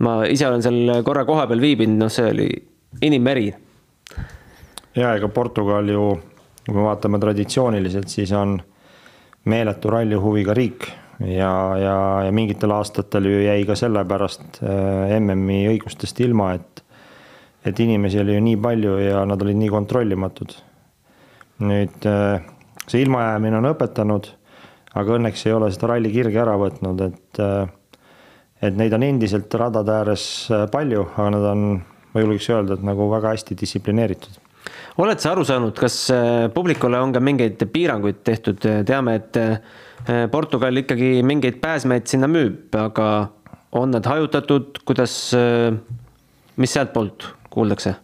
ma 0.06 0.18
ise 0.30 0.46
olen 0.48 0.64
seal 0.64 1.02
korra 1.06 1.24
kohapeal 1.28 1.62
viibinud, 1.62 2.04
noh, 2.04 2.12
see 2.12 2.30
oli 2.30 2.48
inimmeri. 3.06 3.48
ja 4.96 5.14
ega 5.16 5.28
Portugal 5.28 5.88
ju, 5.90 6.06
kui 6.66 6.76
me 6.76 6.86
vaatame 6.86 7.20
traditsiooniliselt, 7.22 8.08
siis 8.12 8.32
on 8.36 8.56
meeletu 9.46 9.90
rallihuviga 9.90 10.54
riik 10.56 10.88
ja, 11.20 11.52
ja, 11.80 11.98
ja 12.26 12.32
mingitel 12.34 12.72
aastatel 12.76 13.28
ju 13.30 13.42
jäi 13.44 13.62
ka 13.66 13.76
sellepärast 13.78 14.60
MM-i 15.20 15.66
õigustest 15.74 16.20
ilma, 16.24 16.54
et 16.58 16.82
et 17.66 17.80
inimesi 17.82 18.20
oli 18.22 18.36
ju 18.36 18.42
nii 18.46 18.58
palju 18.62 18.98
ja 19.02 19.24
nad 19.26 19.40
olid 19.42 19.56
nii 19.58 19.70
kontrollimatud. 19.72 20.52
nüüd 21.66 22.04
see 22.86 23.02
ilmajäämine 23.04 23.58
on 23.60 23.70
õpetanud, 23.72 24.30
aga 24.96 25.18
õnneks 25.18 25.46
ei 25.46 25.54
ole 25.56 25.70
seda 25.74 25.92
ralli 25.92 26.12
kirge 26.14 26.40
ära 26.42 26.56
võtnud, 26.60 27.02
et 27.10 27.42
et 28.64 28.72
neid 28.72 28.94
on 28.96 29.04
endiselt 29.04 29.52
radade 29.60 29.92
ääres 29.92 30.22
palju, 30.72 31.02
aga 31.12 31.28
nad 31.34 31.44
on, 31.50 31.64
ma 32.14 32.22
julgeks 32.22 32.48
öelda, 32.54 32.78
et 32.78 32.86
nagu 32.86 33.10
väga 33.12 33.34
hästi 33.34 33.58
distsiplineeritud. 33.60 34.40
Oled 35.02 35.20
sa 35.20 35.34
aru 35.34 35.44
saanud, 35.44 35.74
kas 35.76 35.98
äh, 36.14 36.46
publikule 36.54 36.98
on 37.04 37.12
ka 37.12 37.20
mingeid 37.20 37.60
piiranguid 37.72 38.22
tehtud, 38.24 38.62
teame, 38.88 39.18
et 39.20 39.36
äh, 39.36 40.24
Portugal 40.32 40.80
ikkagi 40.80 41.20
mingeid 41.26 41.60
pääsmeid 41.60 42.08
sinna 42.08 42.30
müüb, 42.30 42.72
aga 42.80 43.10
on 43.76 43.92
nad 43.92 44.08
hajutatud, 44.08 44.80
kuidas, 44.88 45.18
äh, 45.36 45.76
mis 46.56 46.72
sealtpoolt 46.72 47.28
kuuldakse? 47.52 47.96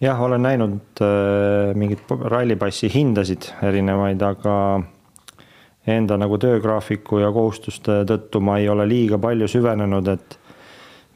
Jah, 0.00 0.22
olen 0.22 0.42
näinud 0.42 1.02
äh, 1.04 1.74
mingeid 1.74 2.04
rallipassi 2.08 2.90
hindasid 2.94 3.50
erinevaid, 3.62 4.22
aga 4.22 4.56
enda 5.86 6.16
nagu 6.20 6.38
töögraafiku 6.40 7.20
ja 7.22 7.30
kohustuste 7.32 8.02
tõttu 8.08 8.42
ma 8.44 8.58
ei 8.60 8.68
ole 8.68 8.86
liiga 8.88 9.18
palju 9.20 9.48
süvenenud, 9.48 10.08
et 10.12 10.38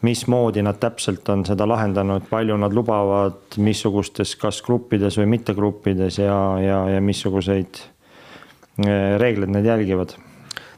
mismoodi 0.05 0.63
nad 0.65 0.77
täpselt 0.81 1.29
on 1.33 1.45
seda 1.49 1.67
lahendanud, 1.69 2.27
palju 2.29 2.57
nad 2.61 2.77
lubavad, 2.77 3.57
missugustes, 3.65 4.35
kas 4.41 4.61
gruppides 4.65 5.17
või 5.21 5.31
mittegruppides 5.37 6.21
ja, 6.21 6.37
ja, 6.61 6.79
ja 6.97 7.01
missuguseid 7.05 7.81
äh, 7.81 9.17
reegleid 9.21 9.53
nad 9.55 9.65
jälgivad. 9.65 10.17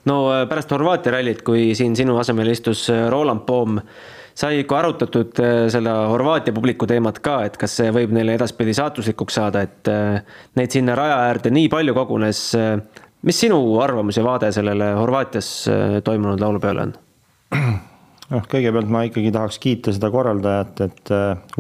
no 0.05 0.21
äh, 0.33 0.45
pärast 0.49 0.71
Horvaatia 0.71 1.16
rallit, 1.16 1.42
kui 1.42 1.75
siin 1.75 1.97
sinu 1.97 2.19
asemel 2.23 2.55
istus 2.55 2.88
äh, 2.90 3.09
Roland 3.11 3.47
Poom 3.47 3.81
sai 4.37 4.61
ikka 4.61 4.81
arutatud 4.83 5.40
äh, 5.40 5.55
selle 5.72 5.92
Horvaatia 6.11 6.55
publiku 6.57 6.88
teemat 6.88 7.22
ka, 7.25 7.40
et 7.49 7.57
kas 7.61 7.79
see 7.81 7.92
võib 7.94 8.12
neile 8.14 8.37
edaspidi 8.37 8.75
saatuslikuks 8.77 9.38
saada, 9.38 9.64
et 9.64 9.90
äh, 9.90 10.20
neid 10.59 10.75
sinna 10.75 10.96
raja 10.99 11.22
äärde 11.31 11.53
nii 11.55 11.70
palju 11.72 11.96
kogunes. 11.96 12.42
Äh, 12.59 12.77
mis 13.27 13.40
sinu 13.40 13.59
arvamus 13.83 14.20
ja 14.20 14.27
vaade 14.27 14.53
sellele 14.55 14.92
Horvaatias 14.99 15.49
toimunud 16.05 16.42
laulupeole 16.42 16.85
on? 16.85 16.92
noh, 18.33 18.44
kõigepealt 18.51 18.92
ma 18.92 19.07
ikkagi 19.09 19.33
tahaks 19.35 19.59
kiita 19.62 19.94
seda 19.94 20.12
korraldajat, 20.12 20.85
et 20.85 21.12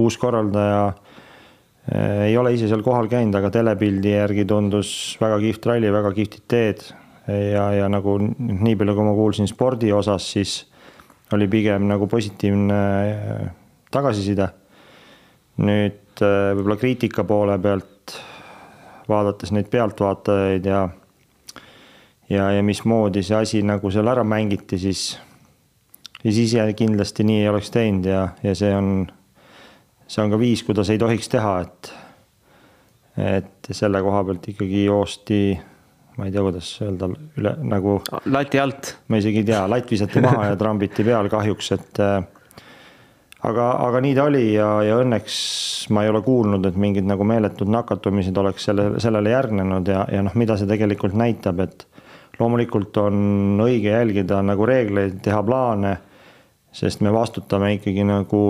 uus 0.02 0.18
korraldaja 0.20 0.84
ei 2.26 2.34
ole 2.38 2.52
ise 2.54 2.66
seal 2.66 2.82
kohal 2.82 3.06
käinud, 3.10 3.34
aga 3.38 3.50
telepildi 3.54 4.12
järgi 4.12 4.44
tundus 4.50 4.90
väga 5.22 5.38
kihvt 5.42 5.68
ralli, 5.70 5.90
väga 5.94 6.10
kihvtid 6.16 6.44
teed. 6.50 6.82
ja, 7.26 7.68
ja 7.74 7.86
nagu 7.90 8.18
nii 8.20 8.74
palju, 8.78 8.96
kui 8.98 9.06
ma 9.06 9.14
kuulsin 9.14 9.50
spordi 9.50 9.92
osas, 9.94 10.26
siis 10.36 10.56
oli 11.32 11.48
pigem 11.48 11.88
nagu 11.88 12.06
positiivne 12.06 12.80
äh, 13.10 13.50
tagasiside. 13.90 14.48
nüüd 15.56 16.20
äh, 16.20 16.52
võib-olla 16.52 16.76
kriitika 16.76 17.24
poole 17.24 17.56
pealt, 17.58 18.18
vaadates 19.08 19.52
neid 19.56 19.70
pealtvaatajaid 19.72 20.66
ja 20.68 20.88
ja, 22.30 22.50
ja 22.52 22.62
mismoodi 22.62 23.22
see 23.22 23.36
asi 23.38 23.62
nagu 23.62 23.90
seal 23.90 24.08
ära 24.10 24.24
mängiti, 24.26 24.78
siis, 24.78 25.18
siis 26.22 26.42
ise 26.44 26.66
kindlasti 26.76 27.24
nii 27.24 27.44
ei 27.44 27.48
oleks 27.48 27.70
teinud 27.74 28.10
ja, 28.10 28.26
ja 28.42 28.54
see 28.58 28.72
on, 28.74 29.06
see 30.06 30.24
on 30.24 30.34
ka 30.34 30.40
viis, 30.40 30.64
kuidas 30.66 30.90
ei 30.90 31.00
tohiks 31.00 31.32
teha, 31.32 31.60
et 31.66 31.94
et 33.16 33.70
selle 33.72 34.02
koha 34.04 34.20
pealt 34.28 34.44
ikkagi 34.52 34.84
joosti 34.84 35.38
ma 36.16 36.26
ei 36.26 36.32
tea, 36.32 36.42
kuidas 36.44 36.70
öelda 36.84 37.10
üle 37.36 37.52
nagu. 37.68 37.98
lati 38.32 38.60
alt. 38.60 38.94
ma 39.08 39.20
isegi 39.20 39.42
ei 39.42 39.50
tea, 39.52 39.66
latt 39.68 39.92
visati 39.92 40.22
maha 40.24 40.50
ja 40.50 40.56
trambiti 40.60 41.04
peal 41.04 41.28
kahjuks, 41.32 41.70
et 41.76 42.00
äh, 42.00 42.24
aga, 43.44 43.66
aga 43.88 44.00
nii 44.04 44.16
ta 44.16 44.26
oli 44.30 44.44
ja, 44.54 44.70
ja 44.86 44.98
õnneks 45.02 45.36
ma 45.94 46.04
ei 46.04 46.12
ole 46.12 46.22
kuulnud, 46.24 46.66
et 46.68 46.78
mingid 46.80 47.06
nagu 47.08 47.26
meeletud 47.28 47.70
nakatumised 47.72 48.36
oleks 48.42 48.68
selle, 48.70 48.88
sellele 49.02 49.34
järgnenud 49.34 49.92
ja, 49.92 50.06
ja 50.12 50.24
noh, 50.24 50.36
mida 50.38 50.56
see 50.58 50.70
tegelikult 50.70 51.16
näitab, 51.18 51.60
et 51.66 51.86
loomulikult 52.40 52.96
on 53.00 53.60
õige 53.64 53.92
jälgida 53.92 54.42
nagu 54.44 54.66
reegleid, 54.68 55.20
teha 55.24 55.40
plaane, 55.44 55.96
sest 56.76 57.00
me 57.04 57.12
vastutame 57.12 57.76
ikkagi 57.78 58.04
nagu 58.04 58.42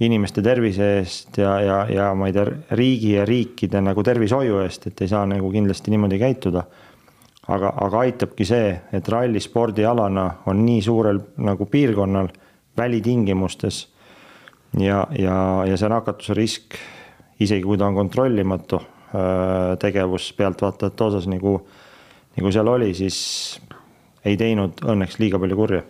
inimeste 0.00 0.42
tervise 0.44 0.86
eest 0.98 1.36
ja, 1.40 1.54
ja, 1.60 1.78
ja 1.92 2.10
ma 2.16 2.28
ei 2.28 2.34
tea, 2.36 2.46
riigi 2.76 3.14
ja 3.18 3.26
riikide 3.28 3.82
nagu 3.84 4.04
tervishoiu 4.04 4.62
eest, 4.64 4.88
et 4.88 5.02
ei 5.04 5.10
saa 5.12 5.26
nagu 5.28 5.50
kindlasti 5.52 5.92
niimoodi 5.92 6.20
käituda 6.20 6.64
aga, 7.50 7.72
aga 7.86 8.04
aitabki 8.06 8.46
see, 8.46 8.70
et 8.94 9.08
rallispordialana 9.10 10.26
on 10.50 10.64
nii 10.66 10.82
suurel 10.84 11.20
nagu 11.42 11.66
piirkonnal 11.70 12.30
välitingimustes 12.78 13.82
ja, 14.78 15.04
ja, 15.18 15.36
ja 15.66 15.78
see 15.78 15.90
nakatuse 15.90 16.36
risk, 16.38 16.78
isegi 17.40 17.66
kui 17.66 17.78
ta 17.80 17.88
on 17.90 17.98
kontrollimatu 17.98 18.80
äh, 18.80 19.78
tegevus 19.82 20.30
pealtvaatajate 20.38 21.06
osas 21.08 21.30
nagu, 21.30 21.58
nagu 22.38 22.52
seal 22.54 22.70
oli, 22.70 22.92
siis 22.94 23.18
ei 24.24 24.36
teinud 24.40 24.84
õnneks 24.84 25.18
liiga 25.22 25.40
palju 25.40 25.58
kurja. 25.58 25.82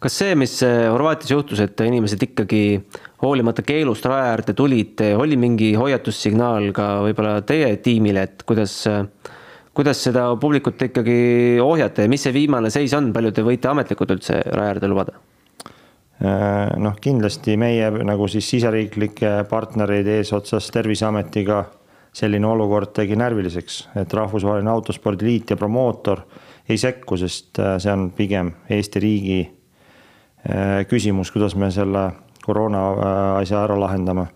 Kas 0.00 0.14
see, 0.16 0.34
mis 0.38 0.54
äh, 0.64 0.86
Horvaatias 0.90 1.32
juhtus, 1.32 1.60
et 1.64 1.80
inimesed 1.84 2.22
ikkagi 2.30 2.62
hoolimata 3.22 3.64
keelust 3.64 4.06
raja 4.08 4.34
äärde 4.34 4.56
tulid, 4.56 5.00
oli 5.16 5.36
mingi 5.40 5.74
hoiatussignaal 5.76 6.70
ka 6.76 6.94
võib-olla 7.04 7.40
teie 7.46 7.74
tiimile, 7.84 8.24
et 8.28 8.44
kuidas 8.48 8.80
äh, 8.90 9.04
kuidas 9.80 10.02
seda 10.04 10.26
publikut 10.36 10.82
ikkagi 10.90 11.56
ohjata 11.64 12.04
ja 12.04 12.10
mis 12.12 12.26
see 12.26 12.34
viimane 12.36 12.68
seis 12.68 12.92
on, 12.92 13.14
palju 13.16 13.30
te 13.32 13.44
võite 13.46 13.70
ametlikult 13.70 14.10
üldse 14.12 14.42
raja 14.52 14.74
äärde 14.74 14.90
lubada? 14.92 15.14
Äh, 16.20 16.74
noh, 16.76 16.98
kindlasti 17.00 17.54
meie 17.56 17.86
nagu 18.04 18.26
siis 18.28 18.44
siseriiklike 18.52 19.38
partnereid 19.48 20.10
eesotsas 20.18 20.68
Terviseametiga 20.74 21.62
selline 22.12 22.50
olukord 22.50 22.92
tegi 22.92 23.16
närviliseks, 23.16 23.80
et 24.02 24.12
Rahvusvaheline 24.12 24.68
Autospordiliit 24.68 25.54
ja 25.54 25.56
promootor 25.56 26.26
ei 26.68 26.76
sekku, 26.76 27.16
sest 27.16 27.62
äh, 27.64 27.78
see 27.80 27.96
on 27.96 28.10
pigem 28.12 28.52
Eesti 28.68 29.00
riigi 29.00 29.40
äh, 29.46 30.84
küsimus, 30.92 31.32
kuidas 31.32 31.56
me 31.56 31.72
selle 31.72 32.10
koroona 32.44 32.84
asja 33.40 33.64
ära 33.64 33.80
lahendame. 33.80 34.28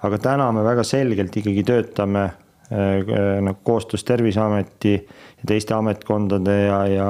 aga 0.00 0.18
täna 0.18 0.52
me 0.52 0.64
väga 0.64 0.84
selgelt 0.86 1.36
ikkagi 1.36 1.62
töötame 1.66 2.30
nagu 2.70 3.58
koostöös 3.64 4.04
Terviseameti 4.04 4.92
ja 4.92 5.46
teiste 5.46 5.74
ametkondade 5.74 6.56
ja, 6.66 6.86
ja, 6.86 7.08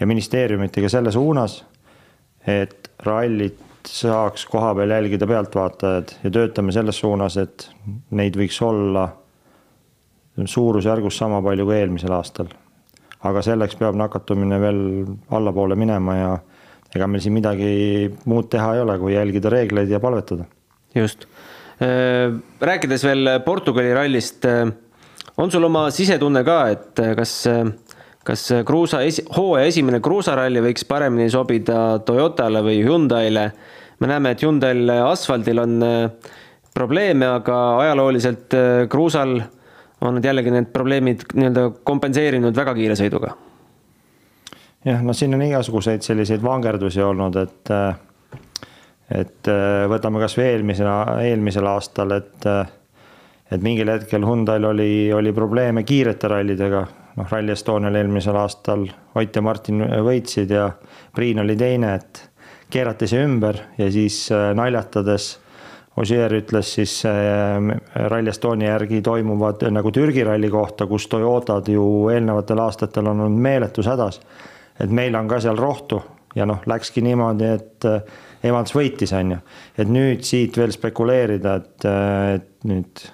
ja 0.00 0.06
ministeeriumitega 0.06 0.88
selle 0.88 1.12
suunas, 1.14 1.60
et 2.46 2.90
rallit 3.06 3.60
saaks 3.86 4.46
kohapeal 4.46 4.90
jälgida 4.90 5.26
pealtvaatajad 5.26 6.08
ja 6.24 6.30
töötame 6.30 6.72
selles 6.72 6.98
suunas, 6.98 7.36
et 7.36 7.70
neid 8.10 8.36
võiks 8.36 8.58
olla 8.64 9.08
suurusjärgus 10.44 11.18
sama 11.18 11.42
palju 11.42 11.66
kui 11.66 11.78
eelmisel 11.78 12.12
aastal. 12.14 12.50
aga 13.24 13.42
selleks 13.42 13.74
peab 13.76 13.96
nakatumine 13.98 14.60
veel 14.62 14.82
allapoole 15.34 15.74
minema 15.74 16.14
ja 16.16 16.28
ega 16.94 17.06
meil 17.10 17.22
siin 17.22 17.34
midagi 17.34 17.70
muud 18.30 18.46
teha 18.50 18.74
ei 18.74 18.82
ole, 18.84 18.98
kui 18.98 19.14
jälgida 19.14 19.50
reegleid 19.50 19.90
ja 19.90 20.00
palvetada. 20.00 20.44
just. 20.94 21.26
Äh, 21.78 22.32
rääkides 22.60 23.04
veel 23.06 23.28
Portugali 23.44 23.92
rallist, 23.94 24.42
äh, 24.44 24.66
on 25.38 25.50
sul 25.50 25.62
oma 25.68 25.84
sisetunne 25.94 26.42
ka, 26.42 26.56
et 26.72 26.98
äh, 26.98 27.12
kas, 27.14 27.34
kas 28.26 28.42
kruusa 28.66 29.04
esi-, 29.06 29.22
hooaja 29.36 29.68
esimene 29.70 30.00
kruusaralli 30.02 30.62
võiks 30.64 30.82
paremini 30.90 31.30
sobida 31.30 32.00
Toyotale 32.02 32.64
või 32.66 32.80
Hyundai'le? 32.82 33.44
me 33.98 34.10
näeme, 34.10 34.34
et 34.34 34.42
Hyundai'l 34.42 34.90
asfaldil 35.04 35.58
on 35.58 35.78
probleeme, 36.74 37.26
aga 37.26 37.54
ajalooliselt 37.84 38.54
kruusal 38.90 39.38
on 40.02 40.18
nad 40.18 40.26
jällegi 40.26 40.52
need 40.54 40.68
probleemid 40.74 41.24
nii-öelda 41.34 41.64
kompenseerinud 41.86 42.54
väga 42.58 42.74
kiire 42.78 42.94
sõiduga 42.98 43.32
jah, 44.86 45.02
no 45.02 45.14
siin 45.14 45.34
on 45.34 45.42
igasuguseid 45.46 46.06
selliseid 46.06 46.42
vangerdusi 46.42 47.02
olnud, 47.02 47.38
et 47.42 47.74
et 49.14 49.48
võtame 49.88 50.20
kasvõi 50.20 50.44
eelmisel, 50.52 50.88
eelmisel 51.24 51.66
aastal, 51.70 52.12
et 52.18 52.48
et 53.48 53.62
mingil 53.64 53.88
hetkel 53.88 54.26
Hyundai'l 54.28 54.66
oli, 54.68 55.08
oli 55.16 55.32
probleeme 55.32 55.80
kiirete 55.88 56.28
rallidega, 56.28 56.82
noh, 57.16 57.30
Rally 57.32 57.54
Estonial 57.54 57.96
eelmisel 57.96 58.36
aastal 58.36 58.84
Ott 59.16 59.36
ja 59.36 59.42
Martin 59.42 59.80
võitsid 60.04 60.52
ja 60.52 60.68
Priin 61.16 61.40
oli 61.40 61.56
teine, 61.56 61.94
et 61.96 62.20
keerati 62.70 63.08
see 63.08 63.24
ümber 63.24 63.56
ja 63.78 63.88
siis 63.92 64.26
naljatades 64.54 65.38
Ossier 65.98 66.30
ütles 66.36 66.68
siis 66.76 66.92
Rally 68.12 68.30
Estonia 68.30 68.76
järgi 68.76 69.00
toimuvad 69.02 69.64
nagu 69.74 69.90
Türgi 69.90 70.22
ralli 70.24 70.50
kohta, 70.50 70.86
kus 70.86 71.08
Toyotad 71.10 71.66
ju 71.72 71.82
eelnevatel 72.12 72.60
aastatel 72.62 73.08
on 73.10 73.24
olnud 73.24 73.42
meeletus 73.42 73.88
hädas. 73.90 74.20
Et 74.78 74.90
meil 74.94 75.16
on 75.18 75.26
ka 75.26 75.40
seal 75.42 75.58
rohtu 75.58 75.98
ja 76.38 76.46
noh, 76.46 76.62
läkski 76.66 77.02
niimoodi, 77.04 77.50
et 77.58 77.86
äh, 77.88 78.02
Evans 78.48 78.72
võitis, 78.74 79.12
on 79.16 79.34
ju. 79.34 79.38
et 79.78 79.90
nüüd 79.90 80.24
siit 80.26 80.56
veel 80.58 80.72
spekuleerida, 80.74 81.54
et, 81.58 81.86
äh, 81.88 82.34
et 82.38 82.68
nüüd, 82.68 83.04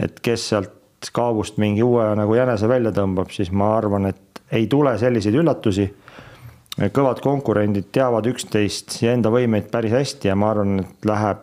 et 0.00 0.20
kes 0.24 0.48
sealt 0.54 1.10
kaabust 1.14 1.60
mingi 1.62 1.84
uue 1.84 2.06
nagu 2.18 2.34
jänese 2.34 2.68
välja 2.70 2.92
tõmbab, 2.96 3.30
siis 3.34 3.52
ma 3.54 3.74
arvan, 3.76 4.08
et 4.10 4.42
ei 4.56 4.66
tule 4.66 4.96
selliseid 4.98 5.36
üllatusi. 5.36 5.90
kõvad 6.78 7.18
konkurendid 7.18 7.88
teavad 7.92 8.26
üksteist 8.30 9.00
ja 9.02 9.12
enda 9.12 9.32
võimeid 9.34 9.66
päris 9.70 9.92
hästi 9.92 10.28
ja 10.28 10.36
ma 10.38 10.52
arvan, 10.52 10.78
et 10.80 11.06
läheb 11.06 11.40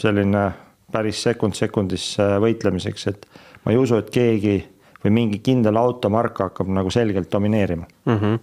selline 0.00 0.44
päris 0.90 1.22
sekund 1.22 1.54
sekundisse 1.54 2.24
võitlemiseks, 2.40 3.06
et 3.06 3.26
ma 3.64 3.72
ei 3.72 3.78
usu, 3.78 3.98
et 4.00 4.08
keegi 4.10 4.56
või 5.04 5.12
mingi 5.12 5.38
kindel 5.44 5.76
automark 5.76 6.40
hakkab 6.40 6.68
nagu 6.72 6.90
selgelt 6.90 7.30
domineerima 7.32 7.86
mm. 8.04 8.16
-hmm 8.16 8.38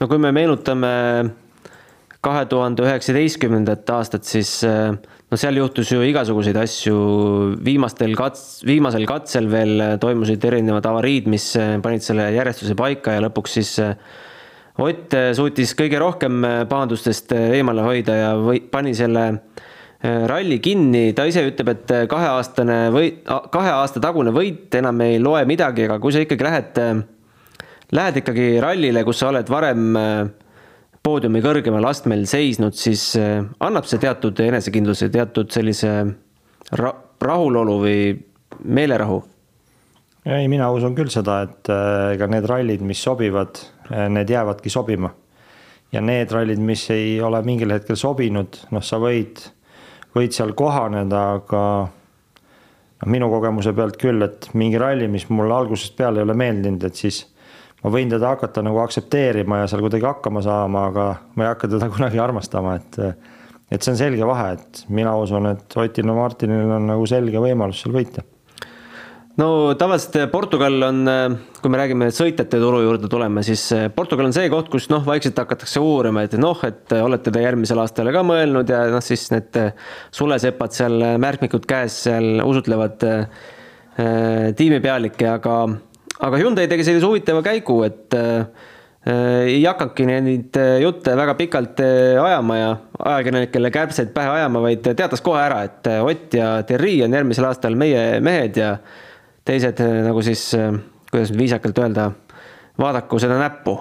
no 0.00 0.08
kui 0.08 0.18
me 0.18 0.32
meenutame 0.34 0.90
kahe 2.24 2.44
tuhande 2.50 2.84
üheksateistkümnendat 2.86 3.90
aastat, 3.94 4.26
siis 4.28 4.56
eh, 4.66 4.92
no 4.94 5.38
seal 5.40 5.58
juhtus 5.60 5.92
ju 5.92 6.02
igasuguseid 6.04 6.58
asju, 6.60 6.96
viimastel 7.64 8.16
kats-, 8.18 8.62
viimasel 8.66 9.06
katsel 9.08 9.50
veel 9.52 9.98
toimusid 10.02 10.44
erinevad 10.48 10.86
avariid, 10.90 11.28
mis 11.30 11.50
eh, 11.60 11.76
panid 11.84 12.04
selle 12.06 12.30
järjestuse 12.34 12.76
paika 12.78 13.16
ja 13.16 13.24
lõpuks 13.28 13.58
siis 13.60 13.74
eh, 13.84 13.98
Ott 14.82 15.12
suutis 15.38 15.70
kõige 15.78 16.00
rohkem 16.02 16.42
pahandustest 16.66 17.30
eemale 17.30 17.84
hoida 17.86 18.16
ja 18.18 18.30
või 18.34 18.58
pani 18.58 18.90
selle 18.98 19.22
ralli 20.02 20.56
kinni, 20.58 21.12
ta 21.14 21.28
ise 21.30 21.44
ütleb, 21.46 21.70
et 21.70 21.92
kaheaastane 22.10 22.80
või 22.90 23.12
kahe 23.22 23.70
aasta 23.70 24.02
tagune 24.02 24.32
võit 24.34 24.74
enam 24.74 24.98
ei 25.06 25.20
loe 25.22 25.44
midagi, 25.46 25.86
aga 25.86 26.00
kui 26.02 26.10
sa 26.10 26.24
ikkagi 26.26 26.48
lähed 26.48 26.82
lähed 27.94 28.22
ikkagi 28.22 28.46
rallile, 28.62 29.04
kus 29.06 29.20
sa 29.22 29.30
oled 29.30 29.50
varem 29.50 29.98
äh, 29.98 30.24
poodiumi 31.04 31.42
kõrgemal 31.44 31.84
astmel 31.84 32.22
seisnud, 32.24 32.76
siis 32.80 33.10
äh, 33.20 33.42
annab 33.60 33.84
see 33.88 34.00
teatud 34.00 34.38
enesekindluse, 34.40 35.10
teatud 35.12 35.50
sellise 35.52 35.90
ra 36.80 36.94
rahulolu 37.24 37.74
või 37.82 37.98
meelerahu? 38.64 39.18
ei, 40.24 40.46
mina 40.48 40.70
usun 40.72 40.96
küll 40.96 41.12
seda, 41.12 41.42
et 41.44 41.68
äh, 41.68 42.14
ega 42.14 42.28
need 42.32 42.48
rallid, 42.48 42.84
mis 42.88 43.02
sobivad, 43.04 43.60
need 44.08 44.32
jäävadki 44.32 44.72
sobima. 44.72 45.12
ja 45.92 46.00
need 46.00 46.32
rallid, 46.32 46.62
mis 46.64 46.86
ei 46.90 47.20
ole 47.20 47.42
mingil 47.44 47.76
hetkel 47.76 48.00
sobinud, 48.00 48.56
noh, 48.72 48.82
sa 48.82 48.96
võid, 49.02 49.44
võid 50.16 50.32
seal 50.32 50.56
kohaneda, 50.56 51.26
aga 51.36 51.62
noh, 51.84 53.12
minu 53.12 53.28
kogemuse 53.28 53.76
pealt 53.76 54.00
küll, 54.00 54.24
et 54.24 54.48
mingi 54.56 54.80
ralli, 54.80 55.12
mis 55.12 55.28
mulle 55.28 55.52
algusest 55.52 56.00
peale 56.00 56.22
ei 56.22 56.30
ole 56.30 56.40
meeldinud, 56.46 56.88
et 56.88 57.04
siis 57.04 57.26
ma 57.84 57.92
võin 57.92 58.12
teda 58.12 58.32
hakata 58.32 58.64
nagu 58.64 58.80
aktsepteerima 58.82 59.62
ja 59.62 59.70
seal 59.70 59.84
kuidagi 59.84 60.08
hakkama 60.08 60.42
saama, 60.44 60.88
aga 60.90 61.08
ma 61.36 61.46
ei 61.46 61.52
hakka 61.52 61.70
teda 61.76 61.90
kunagi 61.94 62.22
armastama, 62.22 62.78
et 62.80 63.00
et 63.72 63.82
see 63.82 63.94
on 63.94 63.98
selge 63.98 64.26
vahe, 64.28 64.52
et 64.58 64.84
mina 64.92 65.14
usun, 65.18 65.48
et 65.50 65.76
Otil 65.80 66.06
ja 66.06 66.14
Martinil 66.14 66.70
on 66.76 66.86
nagu 66.92 67.06
selge 67.10 67.40
võimalus 67.42 67.80
seal 67.82 67.94
võita. 67.96 68.22
No 69.40 69.74
tavaliselt 69.74 70.30
Portugal 70.30 70.76
on, 70.86 71.00
kui 71.58 71.72
me 71.72 71.78
räägime 71.80 72.06
sõitjate 72.14 72.60
turu 72.62 72.84
juurde 72.84 73.08
tuleme, 73.10 73.42
siis 73.42 73.64
Portugal 73.96 74.28
on 74.28 74.36
see 74.36 74.46
koht, 74.52 74.68
kus 74.70 74.86
noh, 74.92 75.02
vaikselt 75.02 75.40
hakatakse 75.40 75.82
uurima, 75.82 76.22
et 76.22 76.36
noh, 76.38 76.60
et 76.62 76.94
olete 77.00 77.32
te 77.34 77.42
järgmisele 77.42 77.82
aastale 77.82 78.12
ka 78.14 78.22
mõelnud 78.26 78.70
ja 78.70 78.84
noh, 78.92 79.02
siis 79.02 79.26
need 79.34 79.58
sulesepad 80.14 80.76
seal, 80.76 81.08
märkmikud 81.24 81.66
käes 81.66 81.96
seal 82.04 82.44
usutlevad 82.44 83.02
äh, 83.10 83.50
tiimipealikke, 84.54 85.26
aga 85.32 85.58
aga 86.20 86.38
Hyundai 86.38 86.68
tegi 86.70 86.86
sellise 86.86 87.06
huvitava 87.08 87.42
käigu, 87.42 87.80
et 87.86 88.14
äh, 88.18 88.46
ei 89.50 89.64
hakanudki 89.66 90.06
neid 90.08 90.56
äh, 90.60 90.78
jutte 90.80 91.16
väga 91.16 91.34
pikalt 91.38 91.80
äh, 91.84 92.20
ajama 92.22 92.56
ja 92.56 92.68
ajakirjanikele 92.98 93.70
kärbseid 93.70 94.12
pähe 94.14 94.30
ajama, 94.38 94.62
vaid 94.64 94.86
teatas 94.96 95.24
kohe 95.24 95.42
ära, 95.42 95.62
et 95.66 95.90
äh, 95.90 96.04
Ott 96.04 96.34
ja 96.34 96.56
Thierry 96.66 97.00
on 97.04 97.12
järgmisel 97.12 97.48
aastal 97.48 97.76
meie 97.76 98.20
mehed 98.24 98.56
ja 98.56 98.76
teised 99.44 99.80
nagu 100.06 100.22
siis, 100.24 100.46
kuidas 101.10 101.32
nüüd 101.32 101.42
viisakalt 101.42 101.78
öelda, 101.82 102.06
vaadaku 102.80 103.18
seda 103.20 103.36
näppu. 103.38 103.76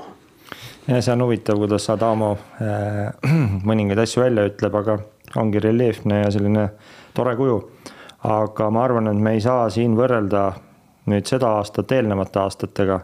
ja 0.88 1.00
see 1.02 1.14
on 1.14 1.24
huvitav, 1.24 1.62
kuidas 1.62 1.88
Adamo 1.94 2.34
äh, 2.60 3.32
mõningaid 3.70 4.04
asju 4.04 4.26
välja 4.26 4.50
ütleb, 4.50 4.76
aga 4.82 4.98
ongi 5.40 5.62
reljeefne 5.64 6.24
ja 6.26 6.32
selline 6.32 6.68
tore 7.14 7.36
kuju. 7.40 7.62
aga 8.24 8.70
ma 8.70 8.84
arvan, 8.84 9.08
et 9.08 9.24
me 9.24 9.38
ei 9.38 9.42
saa 9.42 9.70
siin 9.70 9.96
võrrelda 9.96 10.52
nüüd 11.06 11.28
seda 11.28 11.58
aastat 11.60 11.92
eelnevate 11.92 12.40
aastatega. 12.40 13.00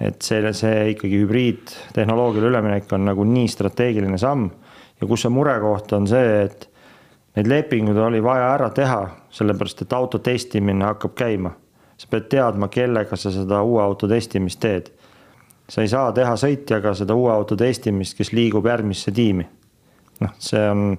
et 0.00 0.22
see, 0.22 0.52
see 0.52 0.90
ikkagi 0.90 1.20
hübriidtehnoloogiale 1.22 2.48
üleminek 2.50 2.92
on 2.92 3.04
nagu 3.06 3.24
nii 3.24 3.48
strateegiline 3.48 4.18
samm 4.18 4.48
ja 5.00 5.06
kus 5.06 5.22
see 5.22 5.30
murekoht 5.30 5.92
on 5.94 6.08
see, 6.10 6.32
et 6.44 6.68
need 7.36 7.50
lepingud 7.50 7.98
oli 8.02 8.22
vaja 8.22 8.48
ära 8.54 8.70
teha, 8.74 9.00
sellepärast 9.34 9.84
et 9.84 9.92
auto 9.92 10.18
testimine 10.18 10.84
hakkab 10.84 11.14
käima. 11.14 11.54
sa 11.96 12.08
pead 12.10 12.24
teadma, 12.26 12.68
kellega 12.68 13.16
sa 13.16 13.30
seda 13.30 13.60
uue 13.62 13.82
auto 13.82 14.08
testimist 14.08 14.60
teed. 14.60 14.90
sa 15.68 15.82
ei 15.82 15.88
saa 15.88 16.12
teha 16.12 16.34
sõitjaga 16.36 16.94
seda 16.94 17.14
uue 17.14 17.32
auto 17.32 17.56
testimist, 17.56 18.16
kes 18.16 18.32
liigub 18.32 18.66
järgmisse 18.66 19.12
tiimi. 19.12 19.46
noh, 20.20 20.34
see 20.38 20.70
on, 20.70 20.98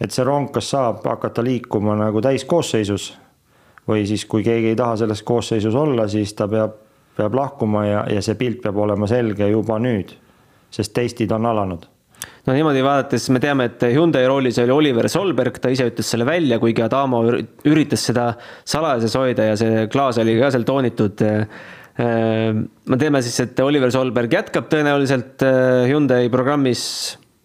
et 0.00 0.10
see 0.10 0.24
rong, 0.24 0.50
kas 0.52 0.70
saab 0.70 1.04
hakata 1.06 1.42
liikuma 1.42 1.96
nagu 1.96 2.20
täiskoosseisus 2.20 3.14
või 3.88 4.04
siis, 4.08 4.24
kui 4.30 4.44
keegi 4.44 4.72
ei 4.72 4.78
taha 4.78 4.96
selles 5.02 5.22
koosseisus 5.26 5.74
olla, 5.76 6.08
siis 6.08 6.34
ta 6.36 6.48
peab, 6.48 6.76
peab 7.16 7.34
lahkuma 7.36 7.86
ja, 7.86 8.04
ja 8.10 8.22
see 8.24 8.38
pilt 8.40 8.62
peab 8.64 8.78
olema 8.80 9.08
selge 9.10 9.48
juba 9.50 9.78
nüüd, 9.82 10.14
sest 10.74 10.94
testid 10.96 11.32
on 11.36 11.50
alanud 11.52 11.90
no 12.44 12.54
niimoodi 12.56 12.82
vaadates 12.84 13.28
me 13.34 13.40
teame, 13.42 13.68
et 13.70 13.86
Hyundai 13.94 14.26
roolis 14.28 14.58
oli 14.62 14.74
Oliver 14.74 15.08
Solberg, 15.12 15.58
ta 15.60 15.72
ise 15.72 15.86
ütles 15.90 16.10
selle 16.14 16.26
välja, 16.28 16.58
kuigi 16.62 16.84
Adamo 16.84 17.22
üritas 17.68 18.04
seda 18.08 18.30
salajases 18.68 19.16
hoida 19.18 19.50
ja 19.50 19.56
see 19.60 19.86
klaas 19.92 20.20
oli 20.22 20.36
ka 20.40 20.50
seal 20.54 20.66
toonitud. 20.68 21.24
me 21.94 22.98
teame 23.00 23.22
siis, 23.22 23.36
et 23.44 23.60
Oliver 23.64 23.92
Solberg 23.94 24.32
jätkab 24.32 24.70
tõenäoliselt 24.72 25.44
Hyundai 25.90 26.30
programmis, 26.32 26.86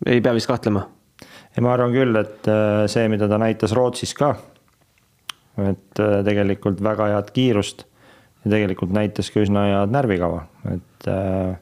ei 0.07 0.23
pea 0.25 0.35
vist 0.37 0.49
kahtlema? 0.49 0.87
ei, 1.19 1.63
ma 1.65 1.73
arvan 1.73 1.93
küll, 1.95 2.15
et 2.19 2.49
see, 2.91 3.07
mida 3.11 3.27
ta 3.29 3.39
näitas 3.41 3.75
Rootsis 3.75 4.15
ka 4.17 4.35
et 5.71 6.01
äh, 6.01 6.19
tegelikult 6.25 6.83
väga 6.83 7.09
head 7.13 7.31
kiirust 7.35 7.85
ja 8.43 8.53
tegelikult 8.53 8.93
näitas 8.95 9.31
ka 9.33 9.43
üsna 9.43 9.65
head 9.67 9.93
närvikava, 9.93 10.43
et 10.71 11.09
äh, 11.11 11.57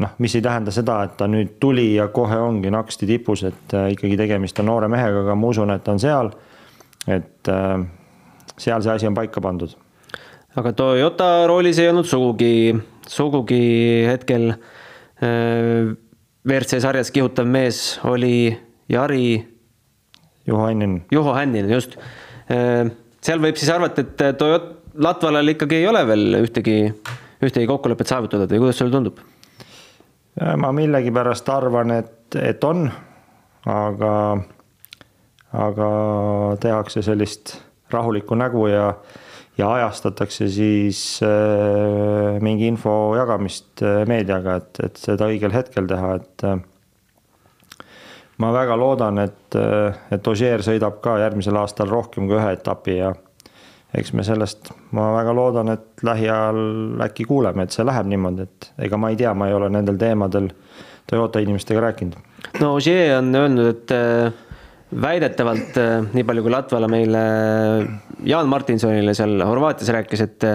noh, 0.00 0.14
mis 0.18 0.36
ei 0.36 0.44
tähenda 0.44 0.74
seda, 0.74 1.02
et 1.06 1.16
ta 1.20 1.28
nüüd 1.30 1.58
tuli 1.62 1.92
ja 1.96 2.08
kohe 2.14 2.38
ongi 2.40 2.72
naksti 2.72 3.08
tipus, 3.10 3.44
et 3.48 3.76
äh, 3.76 3.90
ikkagi 3.96 4.18
tegemist 4.20 4.58
on 4.62 4.70
noore 4.70 4.88
mehega, 4.92 5.24
aga 5.24 5.36
ma 5.36 5.52
usun, 5.52 5.74
et 5.74 5.84
ta 5.84 5.96
on 5.96 6.02
seal. 6.02 6.32
et 7.08 7.48
seal 8.60 8.82
see 8.84 8.92
asi 8.92 9.06
on 9.08 9.14
paika 9.16 9.40
pandud 9.40 9.72
aga 10.60 10.72
Toyota 10.76 11.46
roolis 11.48 11.78
ei 11.80 11.88
olnud 11.88 12.04
sugugi, 12.04 12.74
sugugi 13.08 13.62
hetkel 14.04 14.50
WRC 16.44 16.80
sarjas 16.84 17.10
kihutav 17.14 17.48
mees 17.48 18.00
oli 18.04 18.50
Jari. 18.90 19.48
Juho 20.46 20.66
Hänninen. 20.66 21.04
Juho 21.12 21.34
Hänninen, 21.34 21.70
just. 21.70 21.96
Äh, 22.50 22.90
seal 23.22 23.42
võib 23.42 23.58
siis 23.60 23.72
arvata, 23.72 24.04
et 24.04 24.38
Toyota, 24.38 24.76
Latvalal 25.00 25.52
ikkagi 25.52 25.78
ei 25.78 25.86
ole 25.86 26.00
veel 26.08 26.40
ühtegi, 26.40 26.80
ühtegi 27.46 27.68
kokkulepet 27.70 28.10
saavutatud 28.10 28.50
või 28.50 28.64
kuidas 28.64 28.80
sulle 28.80 28.94
tundub? 28.94 29.20
ma 30.40 30.70
millegipärast 30.72 31.48
arvan, 31.52 31.90
et, 31.92 32.36
et 32.38 32.62
on, 32.64 32.86
aga, 33.68 34.12
aga 35.52 35.88
tehakse 36.62 37.02
sellist 37.04 37.56
rahulikku 37.92 38.38
nägu 38.38 38.66
ja, 38.70 38.86
ja 39.58 39.72
ajastatakse 39.74 40.48
siis 40.52 41.02
äh, 41.26 42.38
mingi 42.42 42.68
info 42.70 43.14
jagamist 43.18 43.82
äh, 43.84 44.02
meediaga, 44.08 44.60
et, 44.62 44.82
et 44.86 45.00
seda 45.00 45.28
õigel 45.30 45.54
hetkel 45.54 45.90
teha, 45.90 46.14
et 46.20 46.46
äh, 46.46 46.62
ma 48.40 48.52
väga 48.54 48.76
loodan, 48.78 49.18
et, 49.18 49.56
äh, 49.56 49.98
et 50.14 50.28
Ožeer 50.28 50.64
sõidab 50.64 51.00
ka 51.04 51.18
järgmisel 51.20 51.58
aastal 51.60 51.90
rohkem 51.92 52.28
kui 52.28 52.38
ühe 52.38 52.52
etapi 52.56 52.96
ja 52.96 53.12
eks 53.96 54.12
me 54.14 54.24
sellest, 54.26 54.70
ma 54.94 55.08
väga 55.16 55.34
loodan, 55.34 55.72
et 55.74 56.04
lähiajal 56.06 57.00
äkki 57.08 57.26
kuuleme, 57.28 57.66
et 57.66 57.74
see 57.74 57.86
läheb 57.86 58.06
niimoodi, 58.10 58.46
et 58.46 58.70
ega 58.86 59.00
ma 59.00 59.10
ei 59.10 59.18
tea, 59.18 59.32
ma 59.34 59.50
ei 59.50 59.56
ole 59.56 59.70
nendel 59.72 59.98
teemadel 60.00 60.50
Toyota 61.10 61.40
inimestega 61.42 61.80
rääkinud. 61.82 62.14
no 62.60 62.74
Ogier 62.76 63.16
on 63.18 63.34
öelnud, 63.34 63.66
et 63.72 63.94
äh, 63.96 64.32
väidetavalt, 65.02 65.80
äh, 65.80 65.96
nii 66.12 66.26
palju 66.26 66.44
kui 66.46 66.54
Latvala 66.54 66.88
meile 66.90 67.24
Jaan 68.24 68.48
Martinsonile 68.48 69.14
seal 69.14 69.42
Horvaatias 69.42 69.90
rääkis, 69.96 70.22
et 70.28 70.46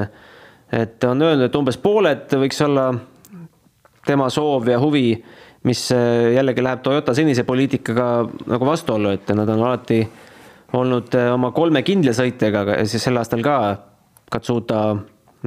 et 0.76 1.04
on 1.04 1.22
öelnud, 1.22 1.46
et 1.46 1.56
umbes 1.56 1.78
pooled 1.78 2.32
võiks 2.42 2.62
olla 2.66 2.88
tema 4.06 4.30
soov 4.34 4.68
ja 4.70 4.80
huvi, 4.82 5.12
mis 5.66 5.88
äh, 5.94 6.34
jällegi 6.36 6.64
läheb 6.64 6.84
Toyota 6.86 7.16
senise 7.18 7.44
poliitikaga 7.48 8.08
nagu 8.52 8.68
vastuollu, 8.68 9.16
et 9.16 9.30
nad 9.36 9.50
on 9.50 9.64
alati 9.66 10.02
olnud 10.76 11.14
oma 11.32 11.52
kolme 11.56 11.82
kindla 11.86 12.14
sõitjaga, 12.16 12.82
siis 12.90 13.04
sel 13.06 13.18
aastal 13.22 13.44
ka 13.46 13.58
Katsuta 14.32 14.80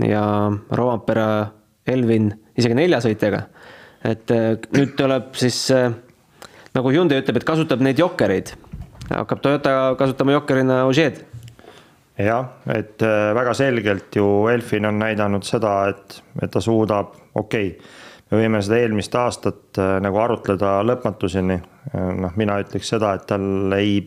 ja 0.07 0.23
Rovampere, 0.79 1.27
Elvin 1.89 2.31
isegi 2.57 2.77
nelja 2.79 3.01
sõitjaga. 3.05 3.43
et 4.07 4.31
nüüd 4.73 4.95
tuleb 4.97 5.35
siis 5.37 5.59
nagu 6.75 6.93
Hyundai 6.95 7.19
ütleb, 7.19 7.41
et 7.41 7.45
kasutab 7.45 7.83
neid 7.83 7.99
jokkereid, 7.99 8.55
hakkab 9.11 9.43
Toyota 9.43 9.73
kasutama 9.99 10.37
jokkerina 10.39 10.85
Ožeed 10.87 11.19
jah, 12.19 12.47
et 12.75 13.03
väga 13.35 13.55
selgelt 13.55 14.17
ju 14.17 14.49
Elfin 14.53 14.87
on 14.87 14.99
näidanud 14.99 15.47
seda, 15.47 15.89
et, 15.93 16.21
et 16.43 16.51
ta 16.51 16.63
suudab, 16.63 17.15
okei 17.35 17.73
okay,, 17.75 17.91
me 18.31 18.43
võime 18.43 18.61
seda 18.63 18.79
eelmist 18.83 19.15
aastat 19.17 19.79
nagu 20.05 20.19
arutleda 20.21 20.79
lõpmatuseni. 20.85 21.61
noh, 22.21 22.35
mina 22.37 22.59
ütleks 22.61 22.91
seda, 22.93 23.15
et 23.17 23.25
tal 23.31 23.73
ei 23.77 24.03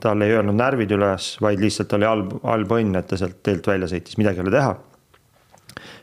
tal 0.00 0.22
ei 0.22 0.34
öelnud 0.34 0.56
närvid 0.58 0.90
üles, 0.96 1.36
vaid 1.42 1.60
lihtsalt 1.62 1.92
oli 1.94 2.06
halb, 2.08 2.32
halb 2.42 2.72
õnn, 2.78 2.98
et 2.98 3.06
ta 3.06 3.18
sealt 3.20 3.38
teelt 3.46 3.66
välja 3.70 3.88
sõitis, 3.90 4.18
midagi 4.18 4.42
ei 4.42 4.46
ole 4.46 4.54
teha. 4.54 4.76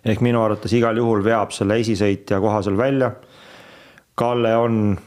ehk 0.05 0.21
minu 0.23 0.41
arvates 0.43 0.73
igal 0.73 0.97
juhul 0.97 1.23
veab 1.23 1.51
selle 1.51 1.79
esisõitja 1.79 2.39
koha 2.39 2.61
seal 2.63 2.77
välja. 2.77 3.11
Kalle 4.15 4.55
on 4.57 4.97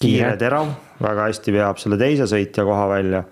kiire, 0.00 0.36
terav, 0.40 0.70
väga 1.02 1.28
hästi 1.28 1.52
veab 1.52 1.78
selle 1.78 1.98
teise 1.98 2.26
sõitja 2.26 2.64
koha 2.64 2.88
välja. 2.88 3.24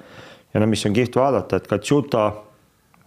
ja 0.54 0.60
no 0.60 0.66
mis 0.66 0.86
on 0.86 0.92
kihvt 0.92 1.16
vaadata, 1.16 1.56
et 1.56 1.66
Katsuta 1.66 2.32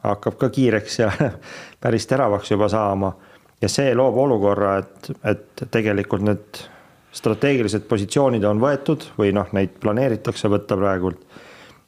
hakkab 0.04 0.38
ka 0.38 0.50
kiireks 0.50 1.00
ja 1.00 1.12
päris 1.84 2.08
teravaks 2.08 2.52
juba 2.52 2.68
saama. 2.68 3.14
Ja 3.62 3.70
see 3.70 3.94
loob 3.96 4.18
olukorra, 4.18 4.78
et, 4.82 5.12
et 5.28 5.66
tegelikult 5.72 6.26
need 6.26 6.62
strateegilised 7.12 7.86
positsioonid 7.90 8.46
on 8.48 8.62
võetud 8.62 9.06
või 9.18 9.34
noh, 9.36 9.50
neid 9.56 9.76
planeeritakse 9.84 10.50
võtta 10.52 10.78
praegult 10.80 11.22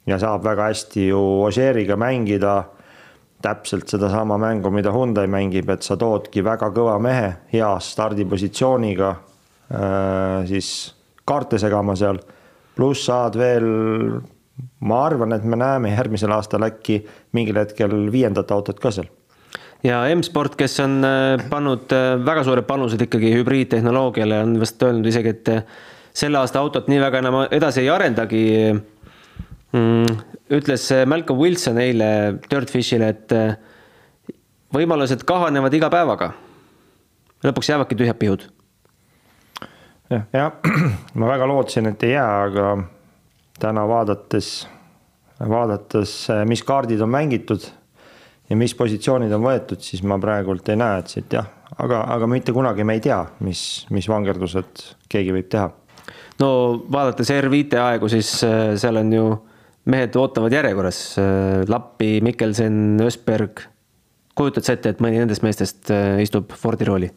ja 0.09 0.19
saab 0.19 0.43
väga 0.43 0.69
hästi 0.71 1.07
ju 1.07 1.21
Ožeeriga 1.47 1.97
mängida 1.99 2.57
täpselt 3.43 3.91
sedasama 3.91 4.37
mängu, 4.39 4.71
mida 4.71 4.91
Hyundai 4.91 5.27
mängib, 5.27 5.69
et 5.71 5.83
sa 5.83 5.97
toodki 5.99 6.43
väga 6.43 6.69
kõva 6.75 6.95
mehe 7.03 7.33
hea 7.51 7.71
stardipositsiooniga 7.79 9.09
äh, 9.11 10.45
siis 10.47 10.69
kaarte 11.27 11.59
segama 11.59 11.95
seal. 11.99 12.19
pluss 12.75 13.05
saad 13.05 13.35
veel, 13.37 13.67
ma 14.81 15.01
arvan, 15.05 15.35
et 15.35 15.43
me 15.43 15.59
näeme 15.59 15.91
järgmisel 15.91 16.31
aastal 16.33 16.63
äkki 16.65 17.03
mingil 17.31 17.59
hetkel 17.59 18.11
viiendat 18.11 18.51
autot 18.51 18.79
ka 18.79 18.91
seal 18.91 19.11
ja 19.83 20.03
M-Sport, 20.15 20.55
kes 20.59 20.79
on 20.83 21.03
äh, 21.05 21.43
pannud 21.51 21.91
äh, 21.93 22.13
väga 22.23 22.45
suured 22.47 22.67
panused 22.67 23.01
ikkagi 23.03 23.33
hübriidtehnoloogiale, 23.35 24.39
on 24.45 24.55
vist 24.61 24.81
öelnud 24.83 25.09
isegi, 25.11 25.33
et 25.35 25.51
selle 26.13 26.39
aasta 26.39 26.61
autot 26.61 26.87
nii 26.91 27.01
väga 27.01 27.23
enam 27.23 27.39
edasi 27.49 27.83
ei 27.83 27.91
arendagi 27.91 28.43
mm,. 29.73 30.17
ütles 30.53 30.87
Malcolm 31.09 31.41
Wilson 31.41 31.79
eile 31.81 32.09
Dirtfishile, 32.49 33.11
et 33.15 33.35
äh, 33.35 33.55
võimalused 34.73 35.25
kahanevad 35.27 35.73
iga 35.75 35.91
päevaga. 35.93 36.33
lõpuks 37.43 37.69
jäävadki 37.73 37.99
tühjad 37.99 38.19
pihud. 38.21 38.47
jah, 40.09 40.27
jah, 40.31 40.51
ma 41.19 41.31
väga 41.35 41.49
lootsin, 41.49 41.91
et 41.91 42.07
ei 42.07 42.15
jää, 42.15 42.43
aga 42.47 42.75
täna 43.59 43.87
vaadates, 43.87 44.67
vaadates, 45.39 46.27
mis 46.47 46.63
kaardid 46.63 47.01
on 47.01 47.11
mängitud 47.11 47.67
ja 48.49 48.57
mis 48.59 48.75
positsioonid 48.77 49.31
on 49.33 49.45
võetud, 49.45 49.81
siis 49.83 50.03
ma 50.07 50.17
praegult 50.21 50.69
ei 50.69 50.79
näe, 50.79 50.99
et 51.01 51.13
siit 51.13 51.33
jah, 51.33 51.47
aga, 51.77 52.03
aga 52.15 52.27
mitte 52.29 52.55
kunagi 52.55 52.85
me 52.87 52.97
ei 52.97 53.03
tea, 53.03 53.21
mis, 53.45 53.85
mis 53.93 54.09
vangerdused 54.11 54.85
keegi 55.11 55.33
võib 55.35 55.49
teha. 55.51 55.71
no 56.41 56.49
vaadates 56.91 57.31
R5 57.33 57.79
aegu, 57.81 58.11
siis 58.11 58.35
äh, 58.47 58.75
seal 58.79 59.01
on 59.01 59.13
ju 59.13 59.25
mehed 59.89 60.15
ootavad 60.19 60.53
järjekorras, 60.53 61.01
äh, 61.19 61.63
Lappi, 61.67 62.19
Mikkelsen, 62.23 62.99
Ösberg. 63.03 63.67
kujutad 64.35 64.65
sa 64.65 64.73
ette, 64.73 64.89
et 64.89 65.01
mõni 65.03 65.19
nendest 65.21 65.43
meestest 65.45 65.91
äh, 65.93 66.21
istub 66.23 66.53
Fordi 66.57 66.89
rooli? 66.89 67.11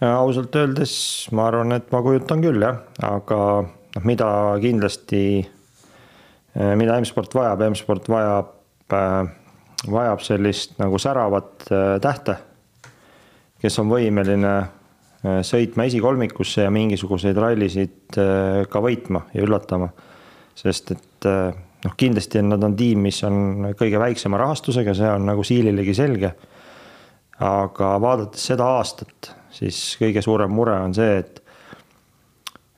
ausalt 0.00 0.54
öeldes 0.56 0.92
ma 1.36 1.50
arvan, 1.50 1.74
et 1.76 1.90
ma 1.92 2.00
kujutan 2.00 2.40
küll 2.40 2.62
jah, 2.64 2.78
aga 3.04 3.40
noh, 3.66 4.06
mida 4.08 4.28
kindlasti, 4.62 5.42
äh, 6.56 6.72
mida 6.80 6.96
M-sport 7.00 7.36
vajab, 7.36 7.66
M-sport 7.68 8.08
vajab, 8.08 8.54
vajab 9.86 10.20
sellist 10.20 10.76
nagu 10.80 10.98
säravat 11.00 11.64
tähte, 12.02 12.34
kes 13.60 13.78
on 13.80 13.88
võimeline 13.88 14.52
sõitma 15.44 15.86
esikolmikusse 15.88 16.66
ja 16.66 16.72
mingisuguseid 16.72 17.36
rallisid 17.36 18.18
ka 18.68 18.82
võitma 18.84 19.22
ja 19.32 19.44
üllatama 19.44 19.88
sest 20.60 20.92
et 20.94 21.28
noh, 21.28 21.96
kindlasti 21.96 22.42
nad 22.44 22.62
on 22.64 22.76
tiim, 22.76 23.04
mis 23.06 23.20
on 23.26 23.70
kõige 23.78 24.00
väiksema 24.00 24.40
rahastusega, 24.40 24.94
see 24.96 25.10
on 25.10 25.28
nagu 25.30 25.44
siililegi 25.46 25.96
selge. 25.96 26.34
aga 27.40 27.94
vaadates 28.02 28.42
seda 28.50 28.66
aastat, 28.76 29.30
siis 29.50 29.96
kõige 29.96 30.20
suurem 30.20 30.52
mure 30.52 30.74
on 30.76 30.92
see, 30.92 31.14
et 31.22 31.40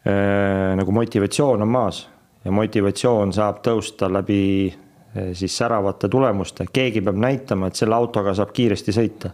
äh, 0.06 0.70
nagu 0.78 0.94
motivatsioon 0.94 1.64
on 1.64 1.68
maas 1.68 2.04
ja 2.44 2.54
motivatsioon 2.54 3.34
saab 3.34 3.58
tõusta 3.66 4.06
läbi 4.12 4.44
äh, 4.70 4.81
siis 5.36 5.56
säravate 5.56 6.08
tulemuste, 6.08 6.66
keegi 6.72 7.02
peab 7.04 7.18
näitama, 7.20 7.68
et 7.68 7.76
selle 7.76 7.96
autoga 7.96 8.34
saab 8.34 8.52
kiiresti 8.56 8.94
sõita. 8.96 9.30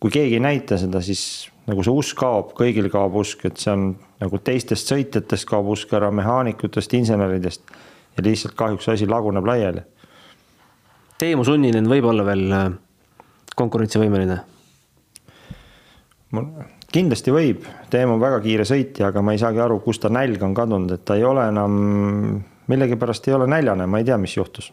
kui 0.00 0.10
keegi 0.14 0.38
ei 0.38 0.40
näita 0.40 0.78
seda, 0.78 1.00
siis 1.02 1.50
nagu 1.66 1.82
see 1.82 1.92
usk 1.92 2.16
kaob, 2.20 2.52
kõigil 2.56 2.86
kaob 2.92 3.16
usk, 3.18 3.44
et 3.48 3.58
see 3.58 3.72
on 3.72 3.88
nagu 4.20 4.38
teistest 4.38 4.90
sõitjatest 4.92 5.48
kaob 5.48 5.68
usk 5.74 5.92
ära, 5.92 6.10
mehaanikutest, 6.14 6.94
inseneridest 6.94 7.72
ja 8.16 8.24
lihtsalt 8.24 8.54
kahjuks 8.58 8.88
asi 8.94 9.08
laguneb 9.10 9.46
laiali. 9.46 9.82
Teemu 11.18 11.44
Sunninen 11.44 11.90
võib 11.90 12.06
olla 12.08 12.24
veel 12.26 12.46
äh, 12.54 12.70
konkurentsivõimeline? 13.58 14.40
kindlasti 16.92 17.32
võib, 17.32 17.64
Teemu 17.90 18.16
on 18.16 18.20
väga 18.20 18.40
kiire 18.44 18.64
sõitja, 18.68 19.08
aga 19.08 19.22
ma 19.24 19.32
ei 19.32 19.40
saagi 19.40 19.62
aru, 19.64 19.78
kust 19.84 20.02
ta 20.04 20.10
nälg 20.12 20.42
on 20.44 20.54
kadunud, 20.56 20.92
et 20.92 21.04
ta 21.08 21.16
ei 21.16 21.24
ole 21.24 21.46
enam, 21.48 21.78
millegipärast 22.68 23.28
ei 23.28 23.36
ole 23.36 23.48
näljane, 23.48 23.86
ma 23.88 24.00
ei 24.00 24.06
tea, 24.08 24.18
mis 24.20 24.36
juhtus. 24.36 24.70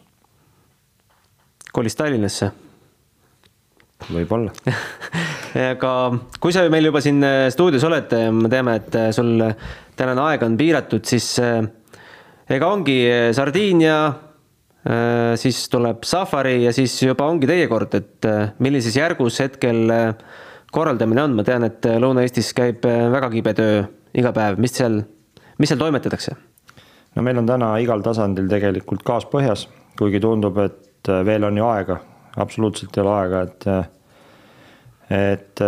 Kolis 1.76 1.98
Tallinnasse? 1.98 2.50
võib-olla 4.12 4.52
aga 5.72 5.92
kui 6.40 6.54
sa 6.54 6.66
meil 6.72 6.88
juba 6.88 7.02
siin 7.04 7.22
äh, 7.24 7.46
stuudios 7.52 7.84
oled, 7.88 8.12
äh, 8.16 8.28
me 8.34 8.50
teame, 8.52 8.76
et 8.80 8.96
äh, 8.98 9.08
sul 9.14 9.40
tänane 9.96 10.24
aeg 10.26 10.44
on 10.44 10.56
piiratud, 10.58 11.04
siis 11.08 11.30
ega 11.40 12.68
ongi 12.68 12.98
Sardiinia, 13.34 13.96
siis 15.40 15.62
tuleb 15.72 16.04
Safari 16.04 16.58
ja 16.66 16.72
siis 16.76 16.92
juba 17.00 17.24
ongi 17.26 17.48
teie 17.48 17.64
kord, 17.70 17.96
et 17.96 18.28
millises 18.62 18.94
järgus 18.94 19.40
hetkel 19.40 19.88
korraldamine 20.70 21.24
on, 21.24 21.38
ma 21.38 21.46
tean, 21.48 21.64
et 21.64 21.88
Lõuna-Eestis 21.88 22.52
käib 22.54 22.84
väga 22.84 23.32
kibe 23.32 23.56
töö 23.56 23.80
iga 24.20 24.34
päev, 24.36 24.60
mis 24.60 24.76
seal, 24.76 25.00
mis 25.56 25.72
seal 25.72 25.80
toimetatakse? 25.80 26.36
no 27.16 27.24
meil 27.24 27.40
on 27.40 27.48
täna 27.48 27.72
igal 27.80 28.04
tasandil 28.04 28.52
tegelikult 28.52 29.00
gaas 29.08 29.24
põhjas, 29.32 29.64
kuigi 29.96 30.20
tundub, 30.20 30.60
et 30.60 30.85
veel 31.08 31.44
on 31.48 31.56
ju 31.56 31.66
aega 31.66 32.00
absoluutselt 32.36 32.96
ei 32.96 33.02
ole 33.02 33.14
aega, 33.14 33.42
et 33.42 33.68
et 35.06 35.60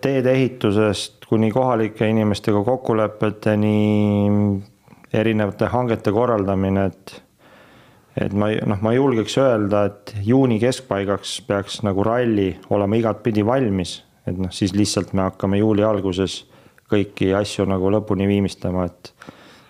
teedeehitusest 0.00 1.26
kuni 1.28 1.50
kohalike 1.52 2.08
inimestega 2.08 2.62
kokkulepeteni, 2.64 3.72
erinevate 5.12 5.68
hangete 5.72 6.12
korraldamine, 6.12 6.86
et 6.88 7.22
et 8.18 8.32
ma 8.34 8.48
noh, 8.66 8.80
ma 8.82 8.94
julgeks 8.96 9.36
öelda, 9.38 9.84
et 9.90 10.14
juuni 10.26 10.56
keskpaigaks 10.58 11.36
peaks 11.46 11.82
nagu 11.86 12.02
ralli 12.02 12.48
olema 12.74 12.98
igatpidi 12.98 13.44
valmis, 13.46 13.98
et 14.26 14.40
noh, 14.40 14.50
siis 14.50 14.74
lihtsalt 14.74 15.12
me 15.14 15.28
hakkame 15.28 15.60
juuli 15.60 15.84
alguses 15.86 16.40
kõiki 16.88 17.34
asju 17.36 17.68
nagu 17.68 17.92
lõpuni 17.92 18.26
viimistlema, 18.26 18.88
et 18.88 19.12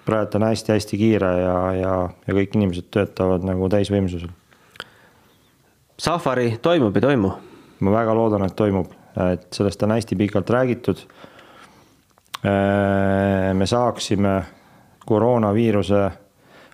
praegu 0.07 0.39
on 0.39 0.47
hästi-hästi 0.47 0.97
kiire 0.97 1.33
ja, 1.43 1.57
ja, 1.77 1.95
ja 2.25 2.37
kõik 2.39 2.55
inimesed 2.57 2.87
töötavad 2.95 3.45
nagu 3.45 3.69
täisvõimsusel. 3.69 4.31
Safari 5.99 6.59
toimub, 6.63 6.97
ei 6.97 7.03
toimu? 7.03 7.33
ma 7.81 7.93
väga 7.95 8.15
loodan, 8.15 8.43
et 8.47 8.57
toimub, 8.59 8.91
et 9.33 9.47
sellest 9.55 9.83
on 9.83 9.93
hästi 9.95 10.17
pikalt 10.19 10.51
räägitud. 10.51 10.99
Äh, 12.43 13.55
me 13.55 13.67
saaksime 13.67 14.43
koroonaviiruse 15.07 16.03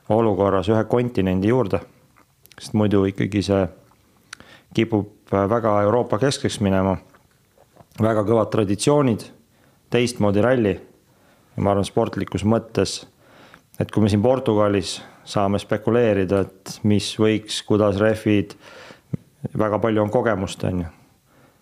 olukorras 0.08 0.68
ühe 0.68 0.84
kontinendi 0.84 1.48
juurde, 1.48 1.80
sest 2.58 2.76
muidu 2.76 3.04
ikkagi 3.08 3.42
see 3.44 3.66
kipub 4.74 5.32
väga 5.32 5.76
Euroopa 5.82 6.18
keskseks 6.18 6.60
minema. 6.60 6.96
väga 8.02 8.24
kõvad 8.26 8.50
traditsioonid, 8.50 9.22
teistmoodi 9.90 10.42
ralli 10.42 10.74
ma 11.56 11.74
arvan, 11.74 11.86
sportlikus 11.86 12.44
mõttes, 12.46 13.04
et 13.80 13.90
kui 13.90 14.02
me 14.02 14.10
siin 14.10 14.22
Portugalis 14.22 14.98
saame 15.28 15.60
spekuleerida, 15.62 16.40
et 16.44 16.78
mis 16.88 17.12
võiks, 17.18 17.60
kuidas 17.66 17.98
rehvid, 18.02 18.56
väga 19.52 19.78
palju 19.78 20.02
on 20.02 20.10
kogemust, 20.10 20.64
on 20.64 20.84
ju, 20.84 20.92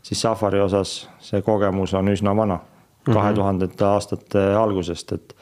siis 0.06 0.20
Safari 0.22 0.60
osas 0.62 0.94
see 1.22 1.42
kogemus 1.42 1.94
on 1.98 2.12
üsna 2.12 2.34
vana, 2.36 2.58
mhm. 3.06 3.14
kahe 3.16 3.34
tuhandete 3.36 3.86
aastate 3.88 4.44
algusest, 4.58 5.12
et 5.18 5.36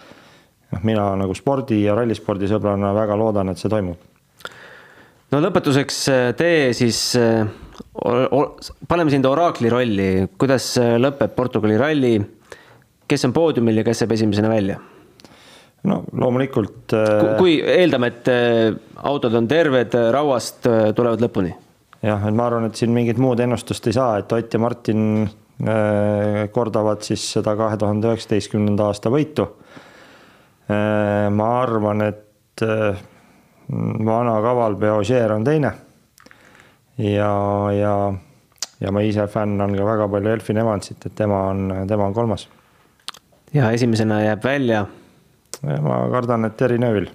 noh, 0.72 0.84
mina 0.86 1.08
nagu 1.20 1.34
spordi 1.36 1.82
ja 1.84 1.96
rallispordi 1.98 2.48
sõbrana 2.50 2.94
väga 2.96 3.18
loodan, 3.18 3.52
et 3.52 3.60
see 3.60 3.72
toimub. 3.72 3.98
no 5.30 5.42
lõpetuseks 5.44 6.02
äh, 6.12 6.28
tee 6.38 6.70
siis, 6.76 7.00
äh, 7.18 7.46
paneme 8.88 9.10
sind 9.12 9.26
oraakli 9.26 9.72
rolli, 9.72 10.10
kuidas 10.38 10.72
äh, 10.80 10.96
lõpeb 11.00 11.34
Portugali 11.36 11.78
ralli, 11.80 12.14
kes 13.10 13.26
on 13.26 13.34
poodiumil 13.34 13.82
ja 13.82 13.86
kes 13.86 14.04
jääb 14.04 14.16
esimesena 14.18 14.52
välja? 14.52 14.78
no 15.88 16.02
loomulikult. 16.12 16.92
kui 17.38 17.56
eeldame, 17.64 18.10
et 18.12 18.28
autod 19.00 19.34
on 19.34 19.46
terved, 19.48 19.94
rauast 20.12 20.66
tulevad 20.68 21.22
lõpuni? 21.24 21.54
Jah, 22.02 22.26
et 22.28 22.34
ma 22.34 22.46
arvan, 22.46 22.64
et 22.66 22.74
siin 22.74 22.90
mingit 22.94 23.18
muud 23.18 23.40
ennustust 23.40 23.86
ei 23.86 23.92
saa, 23.92 24.18
et 24.18 24.32
Ott 24.32 24.54
ja 24.54 24.60
Martin 24.60 25.30
kordavad 26.52 27.02
siis 27.04 27.20
seda 27.34 27.52
kahe 27.52 27.76
tuhande 27.76 28.08
üheksateistkümnenda 28.08 28.86
aasta 28.88 29.10
võitu 29.12 29.44
Äh, 30.70 31.30
ma 31.34 31.46
arvan, 31.62 32.02
et 32.04 32.62
äh, 32.62 32.98
vana 34.06 34.36
kaval 34.44 34.76
Beoger 34.78 35.32
on 35.34 35.44
teine. 35.44 35.72
ja, 37.00 37.30
ja, 37.72 37.94
ja 38.80 38.92
ma 38.92 39.02
ise 39.02 39.24
fänn 39.32 39.60
on 39.64 39.74
ka 39.74 39.86
väga 39.88 40.08
palju 40.12 40.30
Elfin 40.34 40.60
Evansit, 40.62 41.06
et 41.06 41.14
tema 41.16 41.40
on, 41.48 41.72
tema 41.88 42.06
on 42.06 42.14
kolmas. 42.14 42.48
ja 43.54 43.70
esimesena 43.72 44.20
jääb 44.22 44.44
välja? 44.44 44.84
ma 45.62 45.96
kardan, 46.12 46.44
et 46.44 46.56
Terry 46.56 46.78
Neuvill 46.78 47.08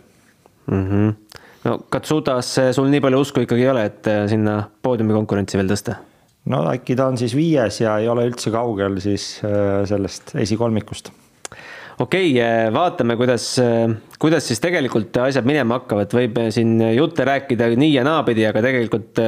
mm. 0.68 0.84
-hmm. 0.90 1.40
No 1.66 1.78
Katsutas 1.92 2.52
sul 2.78 2.90
nii 2.92 3.04
palju 3.04 3.22
usku 3.26 3.46
ikkagi 3.46 3.66
ei 3.66 3.72
ole, 3.74 3.86
et 3.92 4.10
äh, 4.12 4.24
sinna 4.32 4.62
poodiumi 4.86 5.16
konkurentsi 5.18 5.60
veel 5.60 5.70
tõsta? 5.72 6.00
no 6.52 6.64
äkki 6.72 6.98
ta 6.98 7.10
on 7.12 7.20
siis 7.22 7.36
viies 7.38 7.82
ja 7.82 7.98
ei 8.02 8.10
ole 8.12 8.28
üldse 8.30 8.54
kaugel 8.54 9.00
siis 9.04 9.28
sellest 9.42 10.36
esikolmikust 10.42 11.12
okei 12.00 12.34
okay,, 12.34 12.74
vaatame, 12.76 13.16
kuidas, 13.18 13.54
kuidas 14.22 14.50
siis 14.50 14.60
tegelikult 14.62 15.16
asjad 15.26 15.48
minema 15.48 15.80
hakkavad, 15.80 16.12
võib 16.14 16.42
siin 16.54 16.78
jutte 16.94 17.26
rääkida 17.28 17.72
nii 17.80 17.96
ja 17.96 18.04
naapidi, 18.06 18.46
aga 18.50 18.62
tegelikult 18.66 19.24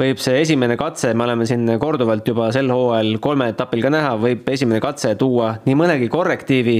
võib 0.00 0.20
see 0.22 0.40
esimene 0.40 0.76
katse, 0.80 1.12
me 1.14 1.26
oleme 1.26 1.46
siin 1.48 1.66
korduvalt 1.80 2.28
juba 2.28 2.50
sel 2.54 2.70
hooajal 2.72 3.18
kolmel 3.22 3.52
etapil 3.52 3.82
ka 3.84 3.92
näha, 3.92 4.14
võib 4.20 4.48
esimene 4.52 4.80
katse 4.82 5.14
tuua 5.20 5.54
nii 5.66 5.76
mõnegi 5.78 6.10
korrektiivi. 6.12 6.78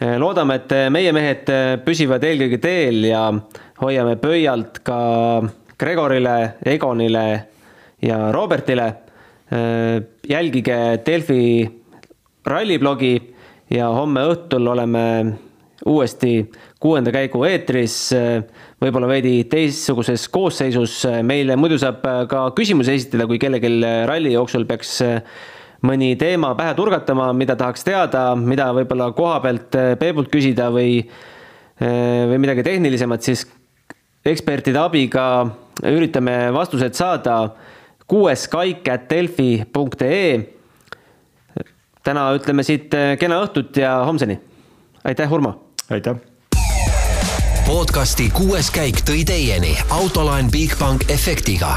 Loodame, 0.00 0.56
et 0.60 0.72
meie 0.92 1.12
mehed 1.12 1.50
püsivad 1.84 2.24
eelkõige 2.24 2.58
teel 2.62 3.04
ja 3.04 3.26
hoiame 3.82 4.16
pöialt 4.20 4.80
ka 4.84 4.98
Gregorile, 5.80 6.56
Egonile 6.64 7.26
ja 8.02 8.32
Robertile. 8.32 8.94
jälgige 10.28 11.00
Delfi 11.06 11.68
ralliblogi 12.46 13.34
ja 13.70 13.88
homme 13.88 14.20
õhtul 14.30 14.68
oleme 14.70 15.04
uuesti 15.86 16.50
kuuenda 16.80 17.12
käigu 17.12 17.42
eetris, 17.44 18.12
võib-olla 18.80 19.08
veidi 19.08 19.44
teistsuguses 19.50 20.28
koosseisus. 20.28 21.06
meile 21.22 21.56
muidu 21.56 21.78
saab 21.78 22.02
ka 22.28 22.50
küsimusi 22.56 22.94
esitada, 22.94 23.26
kui 23.26 23.38
kellelgi 23.38 23.80
ralli 24.06 24.32
jooksul 24.32 24.64
peaks 24.64 25.00
mõni 25.86 26.12
teema 26.20 26.52
pähe 26.58 26.74
turgatama, 26.76 27.30
mida 27.36 27.56
tahaks 27.56 27.84
teada, 27.86 28.34
mida 28.36 28.70
võib-olla 28.76 29.10
koha 29.16 29.40
pealt 29.40 29.76
Peebult 29.98 30.28
küsida 30.32 30.68
või, 30.74 31.00
või 31.80 32.38
midagi 32.42 32.66
tehnilisemat, 32.66 33.24
siis 33.24 33.46
ekspertide 34.26 34.78
abiga 34.78 35.24
üritame 35.88 36.50
vastused 36.52 36.98
saada 36.98 37.42
kuues 38.10 38.48
kaik 38.52 38.88
at 38.92 39.08
delfi.ee 39.08 40.60
täna 42.02 42.30
ütleme 42.36 42.64
siit 42.66 42.94
eh, 42.96 43.14
kena 43.20 43.40
õhtut 43.44 43.76
ja 43.80 44.00
homseni. 44.04 44.40
aitäh, 45.04 45.32
Urmo. 45.32 45.54
aitäh. 45.90 46.16
podcasti 47.66 48.30
kuues 48.34 48.70
käik 48.70 49.04
tõi 49.06 49.24
teieni 49.24 49.76
autolaen 49.90 50.50
Bigbank 50.50 51.10
efektiga. 51.10 51.76